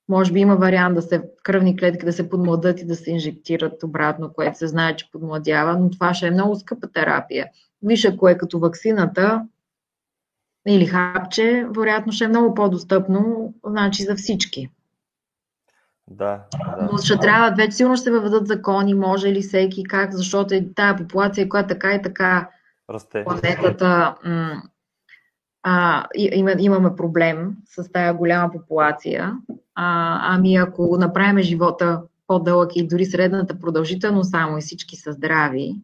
Може 0.09 0.33
би 0.33 0.39
има 0.39 0.55
вариант 0.55 0.95
да 0.95 1.01
се 1.01 1.23
кръвни 1.43 1.77
клетки 1.77 2.05
да 2.05 2.13
се 2.13 2.29
подмладат 2.29 2.81
и 2.81 2.85
да 2.85 2.95
се 2.95 3.11
инжектират 3.11 3.83
обратно, 3.83 4.33
което 4.33 4.57
се 4.57 4.67
знае, 4.67 4.95
че 4.95 5.11
подмладява, 5.11 5.77
но 5.79 5.89
това 5.89 6.13
ще 6.13 6.27
е 6.27 6.31
много 6.31 6.55
скъпа 6.55 6.87
терапия. 6.87 7.47
Виж, 7.83 8.05
ако 8.05 8.29
е 8.29 8.37
като 8.37 8.59
вакцината 8.59 9.45
или 10.67 10.85
хапче, 10.85 11.67
вероятно 11.75 12.11
ще 12.11 12.23
е 12.23 12.27
много 12.27 12.53
по-достъпно, 12.53 13.53
значи 13.65 14.03
за 14.03 14.15
всички. 14.15 14.69
Да, 16.07 16.43
да. 16.77 16.89
Но 16.91 16.97
ще 16.97 17.17
трябва, 17.17 17.55
вече 17.55 17.71
сигурно 17.71 17.95
ще 17.95 18.03
се 18.03 18.11
въведат 18.11 18.47
закони, 18.47 18.93
може 18.93 19.27
ли 19.27 19.41
всеки, 19.41 19.83
как, 19.83 20.13
защото 20.13 20.53
е 20.53 20.65
тая 20.75 20.95
популация, 20.95 21.49
която 21.49 21.67
така 21.67 21.93
и 21.93 22.01
така 22.01 22.49
Расте. 22.89 23.23
планетата 23.23 24.15
м- 24.25 24.61
а, 25.63 26.05
има, 26.15 26.55
имаме 26.59 26.95
проблем 26.95 27.55
с 27.65 27.91
тая 27.91 28.13
голяма 28.13 28.51
популация. 28.51 29.37
А, 29.81 30.19
ами 30.35 30.55
ако 30.55 30.97
направим 30.97 31.43
живота 31.43 32.01
по-дълъг 32.27 32.75
и 32.75 32.87
дори 32.87 33.05
средната 33.05 33.59
продължителност 33.59 34.31
само 34.31 34.57
и 34.57 34.61
всички 34.61 34.95
са 34.95 35.11
здрави, 35.11 35.75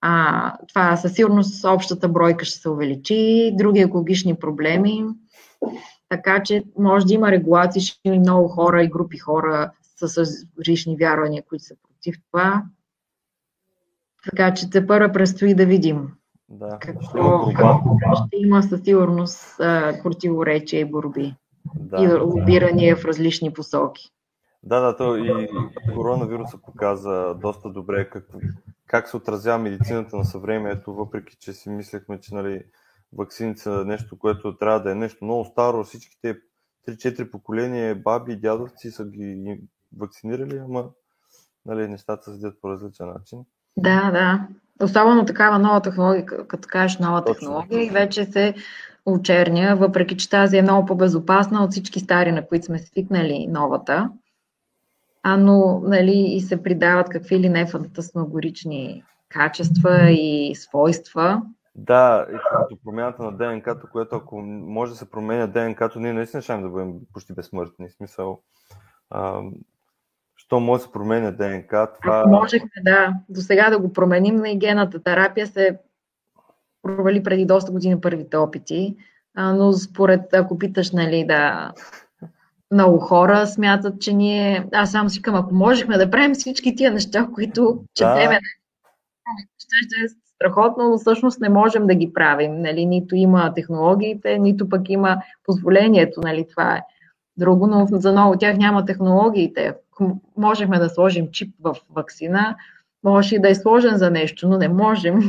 а, 0.00 0.52
това 0.68 0.96
със 0.96 1.12
сигурност 1.12 1.64
общата 1.64 2.08
бройка 2.08 2.44
ще 2.44 2.58
се 2.58 2.68
увеличи, 2.68 3.52
други 3.58 3.80
екологични 3.80 4.34
проблеми 4.34 5.04
така 6.10 6.42
че 6.42 6.64
може 6.78 7.06
да 7.06 7.14
има 7.14 7.30
регулации, 7.30 7.82
ще 7.82 8.00
има 8.04 8.16
много 8.16 8.48
хора 8.48 8.82
и 8.82 8.88
групи 8.88 9.18
хора 9.18 9.70
с 9.96 10.18
различни 10.18 10.96
вярвания, 10.96 11.42
които 11.48 11.64
са 11.64 11.74
против 11.88 12.16
това. 12.30 12.64
Така 14.24 14.54
че 14.54 14.70
те 14.70 14.86
първо 14.86 15.12
предстои 15.12 15.54
да 15.54 15.66
видим. 15.66 16.08
Да, 16.48 16.78
какво, 16.80 17.02
ще, 17.02 17.54
какво 17.54 18.14
ще 18.14 18.36
има 18.36 18.62
със 18.62 18.82
сигурност 18.82 19.56
противоречия 20.02 20.80
и 20.80 20.84
борби. 20.84 21.34
Да. 21.74 22.02
И 22.02 22.08
лобирания 22.08 22.96
в 22.96 23.04
различни 23.04 23.52
посоки. 23.52 24.10
Да, 24.62 24.80
да, 24.80 24.96
то 24.96 25.16
и 25.16 25.48
коронавируса 25.94 26.58
показа 26.58 27.34
доста 27.34 27.70
добре 27.70 28.10
как, 28.10 28.28
как 28.86 29.08
се 29.08 29.16
отразява 29.16 29.58
медицината 29.58 30.16
на 30.16 30.24
съвремието, 30.24 30.94
въпреки 30.94 31.36
че 31.40 31.52
си 31.52 31.70
мислехме, 31.70 32.20
че 32.20 32.34
нали, 32.34 32.64
вакцините 33.12 33.60
са 33.60 33.84
нещо, 33.84 34.18
което 34.18 34.56
трябва 34.56 34.82
да 34.82 34.92
е 34.92 34.94
нещо 34.94 35.24
много 35.24 35.44
старо. 35.44 35.84
Всичките 35.84 36.38
3-4 36.88 37.30
поколения 37.30 37.96
баби 37.96 38.32
и 38.32 38.40
дядовци 38.40 38.90
са 38.90 39.04
ги 39.06 39.60
вакцинирали, 39.96 40.58
ама 40.58 40.84
нали, 41.66 41.88
нещата 41.88 42.24
се 42.24 42.36
седят 42.36 42.60
по 42.60 42.68
различен 42.68 43.06
начин. 43.06 43.38
Да, 43.76 44.10
да. 44.10 44.48
Особено 44.84 45.24
такава 45.24 45.58
нова 45.58 45.82
технология, 45.82 46.26
като 46.26 46.68
кажеш 46.68 46.98
нова 46.98 47.24
Точно. 47.24 47.34
технология 47.34 47.84
и 47.84 47.90
вече 47.90 48.24
се 48.24 48.54
очерня, 49.06 49.76
въпреки 49.76 50.16
че 50.16 50.30
тази 50.30 50.56
е 50.56 50.62
много 50.62 50.86
по-безопасна 50.86 51.64
от 51.64 51.70
всички 51.70 52.00
стари, 52.00 52.32
на 52.32 52.46
които 52.46 52.66
сме 52.66 52.78
свикнали 52.78 53.46
новата. 53.46 54.10
А 55.22 55.36
но 55.36 55.80
нали, 55.84 56.18
и 56.18 56.40
се 56.40 56.62
придават 56.62 57.08
какви 57.08 57.38
ли 57.40 57.48
не 57.48 57.66
фантасмагорични 57.66 59.04
качества 59.28 60.10
и 60.10 60.54
свойства, 60.54 61.42
да, 61.74 62.26
и 62.30 62.36
като 62.50 62.78
промяната 62.84 63.22
на 63.22 63.32
ДНК-то, 63.32 63.86
което 63.92 64.16
ако 64.16 64.42
може 64.42 64.92
да 64.92 64.98
се 64.98 65.10
променя 65.10 65.46
ДНК-то, 65.46 66.00
ние 66.00 66.12
наистина 66.12 66.42
ще 66.42 66.56
да 66.56 66.68
бъдем 66.68 66.94
почти 67.12 67.32
безсмъртни. 67.32 67.90
Смисъл, 67.90 68.40
а, 69.10 69.42
що 70.36 70.60
може 70.60 70.80
да 70.80 70.86
се 70.86 70.92
променя 70.92 71.30
ДНК, 71.30 71.88
това... 72.02 72.20
Ако 72.20 72.28
можехме, 72.28 72.70
да, 72.82 73.14
до 73.28 73.40
сега 73.40 73.70
да 73.70 73.78
го 73.78 73.92
променим, 73.92 74.36
на 74.36 74.54
гената 74.54 75.02
терапия 75.02 75.46
се 75.46 75.78
провали 76.82 77.22
преди 77.22 77.44
доста 77.44 77.72
години 77.72 78.00
първите 78.00 78.36
опити, 78.36 78.96
а, 79.34 79.52
но 79.52 79.72
според, 79.72 80.34
ако 80.34 80.58
питаш, 80.58 80.90
нали, 80.90 81.24
да, 81.28 81.72
много 82.72 82.98
хора 82.98 83.46
смятат, 83.46 84.00
че 84.00 84.12
ние, 84.12 84.66
аз 84.72 84.92
само 84.92 85.10
си 85.10 85.22
към, 85.22 85.34
ако 85.34 85.54
можехме 85.54 85.98
да 85.98 86.10
правим 86.10 86.34
всички 86.34 86.76
тия 86.76 86.92
неща, 86.92 87.28
които 87.34 87.84
четеме, 87.94 88.34
да. 88.34 88.40
ще, 89.58 90.06
ще 90.08 90.16
страхотно, 90.34 90.88
но 90.88 90.98
всъщност 90.98 91.40
не 91.40 91.48
можем 91.48 91.86
да 91.86 91.94
ги 91.94 92.12
правим. 92.12 92.62
Нали? 92.62 92.86
Нито 92.86 93.16
има 93.16 93.54
технологиите, 93.54 94.38
нито 94.38 94.68
пък 94.68 94.88
има 94.88 95.22
позволението. 95.44 96.20
Нали? 96.20 96.46
Това 96.50 96.76
е 96.76 96.82
друго, 97.36 97.66
но 97.66 97.86
за 97.90 98.12
много 98.12 98.36
тях 98.36 98.56
няма 98.56 98.84
технологиите. 98.84 99.74
Можехме 100.36 100.78
да 100.78 100.88
сложим 100.88 101.30
чип 101.30 101.54
в 101.60 101.76
вакцина, 101.90 102.56
може 103.04 103.36
и 103.36 103.38
да 103.38 103.50
е 103.50 103.54
сложен 103.54 103.96
за 103.96 104.10
нещо, 104.10 104.48
но 104.48 104.58
не 104.58 104.68
можем. 104.68 105.20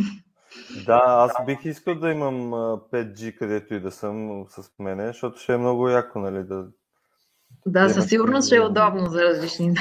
Да, 0.85 1.01
аз 1.05 1.45
бих 1.45 1.65
искал 1.65 1.95
да 1.95 2.09
имам 2.09 2.51
5G 2.91 3.37
където 3.37 3.73
и 3.73 3.79
да 3.79 3.91
съм 3.91 4.45
с 4.49 4.71
мене, 4.79 5.07
защото 5.07 5.39
ще 5.39 5.53
е 5.53 5.57
много 5.57 5.89
яко, 5.89 6.19
нали, 6.19 6.43
да... 6.43 6.67
Да, 7.65 7.89
със 7.89 8.07
сигурност 8.07 8.47
ще 8.47 8.55
е 8.55 8.61
удобно 8.61 9.09
за 9.09 9.23
различни... 9.23 9.75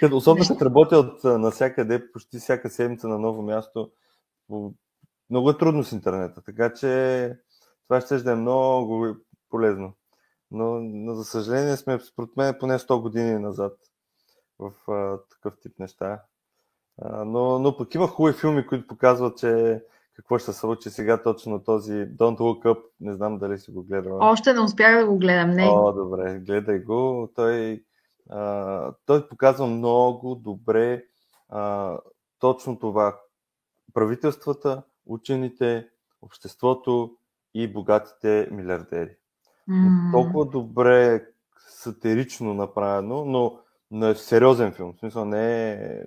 Като, 0.00 0.16
особено 0.16 0.48
като 0.48 0.64
работя 0.64 0.98
от 0.98 1.24
навсякъде, 1.24 2.12
почти 2.12 2.38
всяка 2.38 2.70
седмица 2.70 3.08
на 3.08 3.18
ново 3.18 3.42
място, 3.42 3.90
много 5.30 5.50
е 5.50 5.58
трудно 5.58 5.84
с 5.84 5.92
интернета, 5.92 6.42
така 6.42 6.74
че 6.74 7.32
това 7.84 8.00
ще 8.00 8.16
да 8.16 8.32
е 8.32 8.34
много 8.34 9.16
полезно. 9.50 9.92
Но, 10.50 10.80
но 10.80 11.14
за 11.14 11.24
съжаление 11.24 11.76
сме, 11.76 11.98
според 12.00 12.36
мен, 12.36 12.56
поне 12.60 12.78
100 12.78 13.02
години 13.02 13.38
назад 13.38 13.78
в 14.58 14.72
а, 14.92 15.18
такъв 15.30 15.60
тип 15.60 15.78
неща. 15.78 16.22
Но, 17.04 17.58
но 17.58 17.76
пък 17.76 17.94
има 17.94 18.06
хубави 18.06 18.38
филми, 18.38 18.66
които 18.66 18.86
показват, 18.86 19.38
че 19.38 19.82
какво 20.14 20.38
ще 20.38 20.52
се 20.52 20.58
случи 20.58 20.90
сега 20.90 21.22
точно 21.22 21.64
този 21.64 21.92
Don't 21.92 22.38
Look 22.38 22.64
Up. 22.64 22.78
Не 23.00 23.14
знам 23.14 23.38
дали 23.38 23.58
си 23.58 23.70
го 23.70 23.82
гледал. 23.82 24.18
Още 24.20 24.52
не 24.52 24.60
успях 24.60 25.00
да 25.00 25.06
го 25.06 25.18
гледам, 25.18 25.50
не. 25.50 25.68
О, 25.68 25.92
добре, 25.92 26.38
гледай 26.38 26.78
го. 26.78 27.30
Той, 27.34 27.84
а, 28.30 28.92
той 29.06 29.28
показва 29.28 29.66
много 29.66 30.34
добре 30.34 31.04
а, 31.48 31.96
точно 32.38 32.78
това, 32.78 33.16
правителствата, 33.94 34.82
учените, 35.06 35.88
обществото 36.22 37.16
и 37.54 37.72
богатите 37.72 38.48
милиардери. 38.50 39.16
Mm. 39.70 40.12
Толкова 40.12 40.44
добре 40.44 41.26
сатирично 41.68 42.54
направено, 42.54 43.24
но, 43.24 43.58
но 43.90 44.06
е 44.06 44.14
сериозен 44.14 44.72
филм. 44.72 44.92
В 44.92 44.98
смисъл 44.98 45.24
не 45.24 45.72
е 45.72 46.02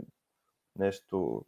нещо... 0.75 1.45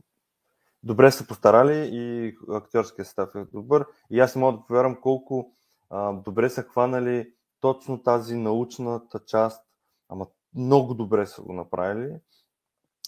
Добре 0.86 1.12
са 1.12 1.28
постарали 1.28 1.90
и 1.94 2.36
актьорския 2.50 3.06
състав 3.06 3.36
е 3.36 3.46
добър. 3.54 3.86
И 4.10 4.20
аз 4.20 4.36
мога 4.36 4.58
да 4.58 4.66
повярвам 4.66 5.02
колко 5.02 5.52
а, 5.90 6.14
добре 6.14 6.50
са 6.50 6.64
хванали 6.64 7.34
точно 7.60 8.04
тази 8.04 8.36
научната 8.36 9.20
част, 9.20 9.66
ама 10.10 10.28
много 10.56 10.94
добре 10.94 11.26
са 11.26 11.42
го 11.42 11.54
направили. 11.54 12.20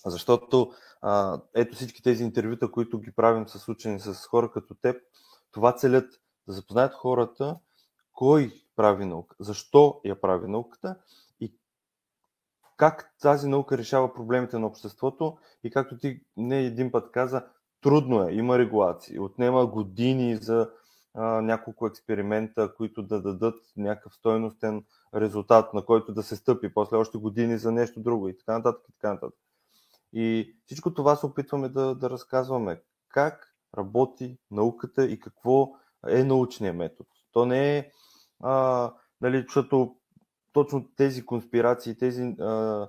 Защото 0.06 0.71
а, 1.01 1.41
ето 1.54 1.75
всички 1.75 2.04
тези 2.04 2.23
интервюта, 2.23 2.71
които 2.71 2.99
ги 2.99 3.12
правим 3.12 3.47
с 3.47 3.67
учени, 3.67 3.99
с 3.99 4.13
хора 4.13 4.51
като 4.51 4.75
теб, 4.75 5.01
това 5.51 5.75
целят 5.75 6.21
да 6.47 6.54
запознаят 6.54 6.93
хората 6.93 7.60
кой 8.13 8.62
прави 8.75 9.06
наука, 9.06 9.36
защо 9.39 10.01
я 10.06 10.21
прави 10.21 10.47
науката 10.47 10.95
как 12.77 13.13
тази 13.21 13.47
наука 13.47 13.77
решава 13.77 14.13
проблемите 14.13 14.59
на 14.59 14.67
обществото 14.67 15.38
и 15.63 15.71
както 15.71 15.97
ти 15.97 16.21
не 16.38 16.59
един 16.59 16.91
път 16.91 17.11
каза, 17.11 17.45
трудно 17.81 18.23
е, 18.23 18.33
има 18.33 18.57
регулации, 18.57 19.19
отнема 19.19 19.65
години 19.65 20.35
за 20.35 20.69
а, 21.13 21.41
няколко 21.41 21.88
експеримента, 21.88 22.75
които 22.75 23.03
да 23.03 23.21
дадат 23.21 23.59
някакъв 23.77 24.15
стойностен 24.15 24.83
резултат, 25.15 25.73
на 25.73 25.85
който 25.85 26.13
да 26.13 26.23
се 26.23 26.35
стъпи, 26.35 26.73
после 26.73 26.97
още 26.97 27.17
години 27.17 27.57
за 27.57 27.71
нещо 27.71 27.99
друго 27.99 28.29
и 28.29 28.38
така 28.38 28.57
нататък 28.57 28.81
и 28.89 28.93
така 28.93 29.13
нататък. 29.13 29.39
И 30.13 30.55
всичко 30.65 30.93
това 30.93 31.15
се 31.15 31.25
опитваме 31.25 31.69
да, 31.69 31.95
да 31.95 32.09
разказваме. 32.09 32.81
Как 33.09 33.55
работи 33.77 34.38
науката 34.51 35.05
и 35.05 35.19
какво 35.19 35.71
е 36.07 36.23
научният 36.23 36.75
метод. 36.75 37.09
То 37.31 37.45
не 37.45 37.77
е, 37.77 37.91
а, 38.43 38.93
нали, 39.21 39.41
защото 39.41 39.95
точно 40.56 40.86
тези 40.98 41.26
конспирации, 41.26 41.98
тези 41.98 42.24
а, 42.24 42.88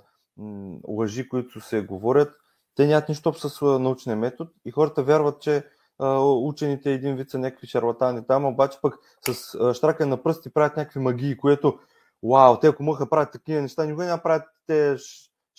лъжи, 0.89 1.29
които 1.29 1.61
се 1.61 1.81
говорят, 1.81 2.35
те 2.75 2.87
нямат 2.87 3.09
нищо 3.09 3.35
с 3.35 3.63
научния 3.63 4.17
метод 4.17 4.51
и 4.65 4.71
хората 4.71 5.03
вярват, 5.03 5.41
че 5.41 5.65
а, 5.99 6.19
учените 6.21 6.93
един 6.93 7.17
вид 7.17 7.31
са 7.31 7.39
някакви 7.39 7.67
шарлатани 7.67 8.27
там, 8.27 8.45
обаче 8.45 8.79
пък 8.83 8.95
с 9.29 9.55
а, 9.55 9.75
штрака 9.75 10.07
на 10.07 10.23
пръсти 10.23 10.51
правят 10.51 10.77
някакви 10.77 11.01
магии, 11.01 11.37
което 11.37 11.79
вау, 12.23 12.61
те 12.61 12.67
ако 12.67 12.83
могат 12.83 13.11
правят 13.11 13.33
такива 13.33 13.63
неща, 13.63 13.85
никога 13.85 14.05
няма 14.05 14.23
правят 14.23 14.45
те 14.67 14.97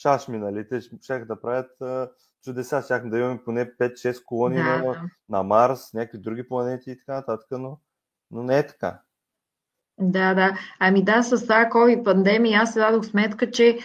шашми, 0.01 0.37
нали? 0.37 0.67
Те 0.67 0.81
ще 0.81 1.19
да 1.19 1.41
правят 1.41 1.81
а, 1.81 2.09
чудеса, 2.43 2.81
ще 2.81 2.99
да 2.99 3.19
имаме 3.19 3.43
поне 3.43 3.71
5-6 3.71 4.23
колони 4.25 4.55
да, 4.55 4.63
на, 4.63 5.09
на 5.29 5.43
Марс, 5.43 5.93
някакви 5.93 6.17
други 6.17 6.47
планети 6.47 6.91
и 6.91 6.97
така 6.97 7.13
нататък, 7.13 7.47
но, 7.51 7.79
но 8.31 8.43
не 8.43 8.59
е 8.59 8.67
така. 8.67 9.01
Да, 9.99 10.33
да. 10.33 10.57
Ами 10.79 11.03
да, 11.03 11.23
с 11.23 11.47
тази 11.47 11.65
COVID 11.65 12.03
пандемия 12.03 12.61
аз 12.61 12.73
се 12.73 12.79
дадох 12.79 13.05
сметка, 13.05 13.51
че 13.51 13.77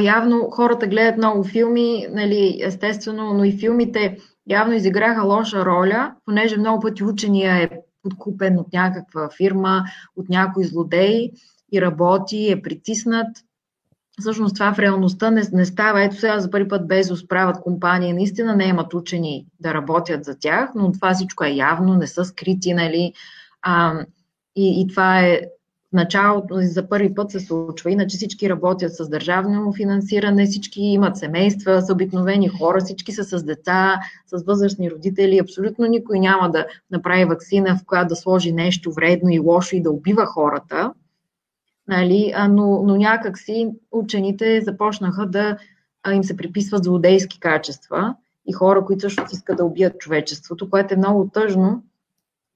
явно 0.00 0.50
хората 0.50 0.86
гледат 0.86 1.16
много 1.16 1.44
филми, 1.44 2.06
нали, 2.10 2.60
естествено, 2.62 3.34
но 3.34 3.44
и 3.44 3.58
филмите 3.58 4.18
явно 4.46 4.74
изиграха 4.74 5.22
лоша 5.22 5.64
роля, 5.64 6.14
понеже 6.24 6.56
много 6.56 6.82
пъти 6.82 7.04
учения 7.04 7.56
е 7.56 7.70
подкупен 8.02 8.58
от 8.58 8.72
някаква 8.72 9.28
фирма, 9.36 9.84
от 10.16 10.28
някой 10.28 10.64
злодей 10.64 11.30
и 11.72 11.82
работи, 11.82 12.50
е 12.50 12.62
притиснат. 12.62 13.26
Всъщност 14.20 14.54
това 14.54 14.74
в 14.74 14.78
реалността 14.78 15.30
не, 15.30 15.42
не 15.52 15.64
става. 15.64 16.02
Ето 16.02 16.16
сега 16.16 16.38
за 16.38 16.50
първи 16.50 16.68
път 16.68 16.88
Безос 16.88 17.28
правят 17.28 17.60
компании. 17.60 18.12
Наистина 18.12 18.56
не 18.56 18.64
имат 18.64 18.94
учени 18.94 19.46
да 19.60 19.74
работят 19.74 20.24
за 20.24 20.38
тях, 20.38 20.70
но 20.74 20.92
това 20.92 21.14
всичко 21.14 21.44
е 21.44 21.50
явно, 21.50 21.94
не 21.94 22.06
са 22.06 22.24
скрити, 22.24 22.74
нали? 22.74 23.12
А, 23.62 24.04
и, 24.56 24.80
и 24.80 24.86
това 24.86 25.20
е 25.20 25.40
началото 25.94 26.54
за 26.60 26.88
първи 26.88 27.14
път 27.14 27.30
се 27.30 27.40
случва. 27.40 27.90
Иначе 27.90 28.16
всички 28.16 28.50
работят 28.50 28.94
с 28.94 29.08
държавно 29.08 29.72
финансиране, 29.72 30.46
всички 30.46 30.80
имат 30.80 31.16
семейства, 31.16 31.82
са 31.82 31.92
обикновени 31.92 32.48
хора, 32.48 32.80
всички 32.80 33.12
са 33.12 33.24
с 33.24 33.44
деца, 33.44 34.00
с 34.26 34.44
възрастни 34.44 34.90
родители. 34.90 35.38
Абсолютно 35.38 35.86
никой 35.86 36.18
няма 36.18 36.50
да 36.50 36.66
направи 36.90 37.24
вакцина, 37.24 37.76
в 37.76 37.84
която 37.86 38.08
да 38.08 38.16
сложи 38.16 38.52
нещо 38.52 38.92
вредно 38.92 39.30
и 39.30 39.38
лошо 39.38 39.76
и 39.76 39.82
да 39.82 39.90
убива 39.90 40.26
хората. 40.26 40.92
Нали? 41.88 42.34
Но, 42.50 42.82
но 42.82 42.96
някак 42.96 43.38
си 43.38 43.70
учените 43.92 44.60
започнаха 44.60 45.26
да 45.26 45.56
им 46.12 46.24
се 46.24 46.36
приписват 46.36 46.84
злодейски 46.84 47.40
качества 47.40 48.14
и 48.46 48.52
хора, 48.52 48.84
които 48.84 49.00
също 49.00 49.24
искат 49.32 49.56
да 49.56 49.64
убият 49.64 49.98
човечеството, 49.98 50.70
което 50.70 50.94
е 50.94 50.96
много 50.96 51.30
тъжно, 51.34 51.82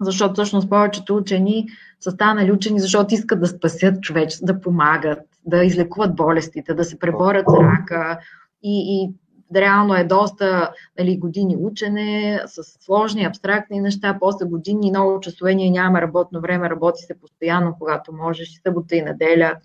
защото 0.00 0.34
всъщност 0.34 0.70
повечето 0.70 1.16
учени 1.16 1.66
са 2.00 2.10
станали 2.10 2.52
учени, 2.52 2.80
защото 2.80 3.14
искат 3.14 3.40
да 3.40 3.46
спасят 3.46 4.02
човечество, 4.02 4.46
да 4.46 4.60
помагат, 4.60 5.18
да 5.46 5.64
излекуват 5.64 6.16
болестите, 6.16 6.74
да 6.74 6.84
се 6.84 6.98
преборят 6.98 7.46
с 7.48 7.54
рака 7.54 8.18
и, 8.62 9.02
и 9.02 9.14
реално 9.56 9.94
е 9.94 10.04
доста 10.04 10.72
нали, 10.98 11.18
години 11.18 11.56
учене 11.60 12.40
с 12.46 12.62
сложни, 12.62 13.24
абстрактни 13.24 13.80
неща, 13.80 14.16
после 14.20 14.46
години 14.46 14.90
много 14.90 15.20
часове 15.20 15.54
нямаме 15.54 16.02
работно 16.02 16.40
време, 16.40 16.70
работи 16.70 17.02
се 17.02 17.20
постоянно, 17.20 17.76
когато 17.78 18.12
можеш, 18.12 18.48
и 18.48 18.60
събота 18.66 18.96
и 18.96 19.02
неделя, 19.02 19.56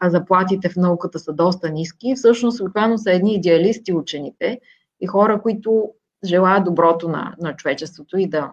а 0.00 0.10
заплатите 0.10 0.68
в 0.68 0.76
науката 0.76 1.18
са 1.18 1.32
доста 1.32 1.70
ниски. 1.70 2.14
Всъщност, 2.16 2.60
обикновено 2.60 2.98
са 2.98 3.12
едни 3.12 3.34
идеалисти 3.34 3.92
учените 3.92 4.60
и 5.00 5.06
хора, 5.06 5.42
които 5.42 5.90
желаят 6.24 6.64
доброто 6.64 7.08
на, 7.08 7.34
на 7.40 7.56
човечеството 7.56 8.18
и 8.18 8.28
да, 8.28 8.52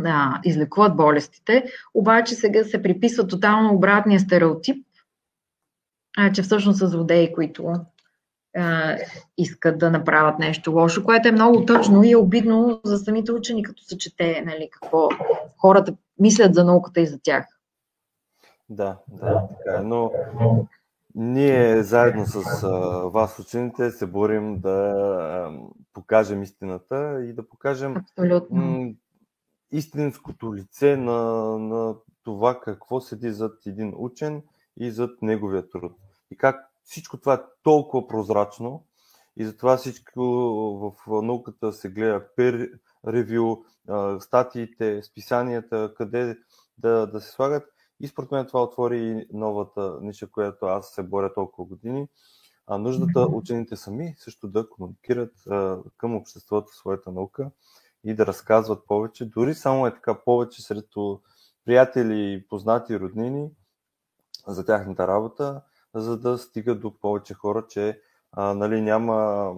да 0.00 0.40
излекуват 0.44 0.96
болестите, 0.96 1.64
обаче 1.94 2.34
сега 2.34 2.64
се 2.64 2.82
приписва 2.82 3.26
тотално 3.26 3.74
обратния 3.74 4.20
стереотип, 4.20 4.86
а, 6.18 6.32
че 6.32 6.42
всъщност 6.42 6.78
са 6.78 6.88
злодеи, 6.88 7.32
които 7.32 7.74
а, 8.56 8.96
искат 9.38 9.78
да 9.78 9.90
направят 9.90 10.38
нещо 10.38 10.72
лошо, 10.72 11.04
което 11.04 11.28
е 11.28 11.32
много 11.32 11.64
тъжно 11.64 12.02
и 12.02 12.10
е 12.10 12.16
обидно 12.16 12.80
за 12.84 12.98
самите 12.98 13.32
учени, 13.32 13.62
като 13.62 13.82
се 13.82 13.98
чете 13.98 14.42
нали, 14.46 14.68
какво 14.72 15.08
хората 15.58 15.94
мислят 16.18 16.54
за 16.54 16.64
науката 16.64 17.00
и 17.00 17.06
за 17.06 17.18
тях. 17.22 17.46
Да, 18.68 18.96
да, 19.08 19.48
така 19.48 19.78
е. 19.78 19.82
Но 19.82 20.12
ние 21.14 21.82
заедно 21.82 22.26
с 22.26 22.62
а, 22.62 22.68
вас, 23.08 23.38
учените, 23.38 23.90
се 23.90 24.06
борим 24.06 24.58
да 24.58 24.70
а, 24.70 25.52
покажем 25.92 26.42
истината 26.42 27.24
и 27.24 27.32
да 27.32 27.48
покажем 27.48 27.96
м- 28.50 28.88
истинското 29.72 30.54
лице 30.54 30.96
на, 30.96 31.22
на 31.58 31.96
това 32.24 32.60
какво 32.60 33.00
седи 33.00 33.30
зад 33.30 33.66
един 33.66 33.92
учен 33.96 34.42
и 34.76 34.90
зад 34.90 35.22
неговия 35.22 35.68
труд. 35.68 35.92
И 36.30 36.36
как 36.36 36.70
всичко 36.82 37.20
това 37.20 37.34
е 37.34 37.42
толкова 37.62 38.08
прозрачно 38.08 38.84
и 39.36 39.44
затова 39.44 39.76
всичко 39.76 40.22
в 40.80 41.22
науката 41.22 41.72
се 41.72 41.90
гледа 41.90 42.26
пер 42.36 42.70
ревю, 43.06 43.64
статиите, 44.20 45.02
списанията, 45.02 45.94
къде 45.96 46.38
да, 46.78 47.06
да 47.06 47.20
се 47.20 47.30
слагат. 47.30 47.64
И 48.00 48.08
според 48.08 48.30
мен 48.30 48.46
това 48.46 48.62
отвори 48.62 49.26
новата 49.32 49.98
ниша, 50.02 50.30
която 50.30 50.66
аз 50.66 50.90
се 50.90 51.02
боря 51.02 51.34
толкова 51.34 51.68
години. 51.68 52.08
А 52.66 52.78
нуждата 52.78 53.20
учените 53.20 53.76
сами 53.76 54.14
също 54.18 54.48
да 54.48 54.68
комуникират 54.68 55.32
а, 55.50 55.78
към 55.96 56.16
обществото 56.16 56.74
своята 56.74 57.12
наука 57.12 57.50
и 58.04 58.14
да 58.14 58.26
разказват 58.26 58.86
повече. 58.86 59.24
Дори 59.24 59.54
само 59.54 59.86
е 59.86 59.94
така 59.94 60.24
повече 60.24 60.62
сред 60.62 60.86
приятели, 61.64 62.44
познати, 62.48 63.00
роднини 63.00 63.50
за 64.46 64.64
тяхната 64.64 65.06
работа, 65.06 65.62
за 65.94 66.18
да 66.18 66.38
стигат 66.38 66.80
до 66.80 66.98
повече 66.98 67.34
хора, 67.34 67.66
че 67.68 68.00
а, 68.32 68.54
нали, 68.54 68.80
няма 68.80 69.52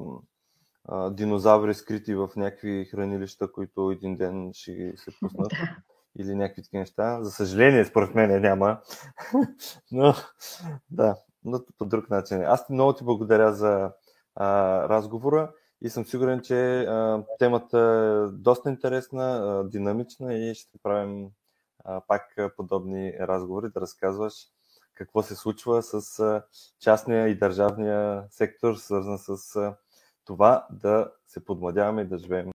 а, 0.84 1.10
динозаври 1.10 1.74
скрити 1.74 2.14
в 2.14 2.30
някакви 2.36 2.84
хранилища, 2.84 3.52
които 3.52 3.90
един 3.90 4.16
ден 4.16 4.50
ще 4.54 4.92
се 4.96 5.10
пуснат. 5.20 5.48
Да. 5.48 5.76
Или 6.18 6.34
някакви 6.34 6.62
такива 6.62 6.80
неща. 6.80 7.22
За 7.22 7.30
съжаление, 7.30 7.84
според 7.84 8.14
мен 8.14 8.40
няма. 8.40 8.80
но, 9.92 10.14
да, 10.90 11.16
но 11.44 11.60
по 11.78 11.84
друг 11.84 12.10
начин. 12.10 12.42
Аз 12.44 12.68
много 12.68 12.92
ти 12.92 13.04
благодаря 13.04 13.52
за 13.52 13.92
а, 14.34 14.48
разговора 14.88 15.52
и 15.84 15.90
съм 15.90 16.04
сигурен, 16.04 16.40
че 16.40 16.80
а, 16.80 17.24
темата 17.38 17.78
е 17.78 18.36
доста 18.36 18.70
интересна, 18.70 19.24
а, 19.24 19.68
динамична 19.68 20.34
и 20.34 20.54
ще 20.54 20.78
правим 20.82 21.28
а, 21.84 22.00
пак 22.08 22.36
подобни 22.56 23.12
разговори, 23.20 23.70
да 23.74 23.80
разказваш 23.80 24.34
какво 24.94 25.22
се 25.22 25.36
случва 25.36 25.82
с 25.82 26.42
частния 26.80 27.28
и 27.28 27.38
държавния 27.38 28.24
сектор, 28.30 28.74
свързан 28.74 29.18
с 29.18 29.36
това 30.24 30.66
да 30.70 31.10
се 31.26 31.44
подмладяваме 31.44 32.02
и 32.02 32.08
да 32.08 32.18
живеем 32.18 32.48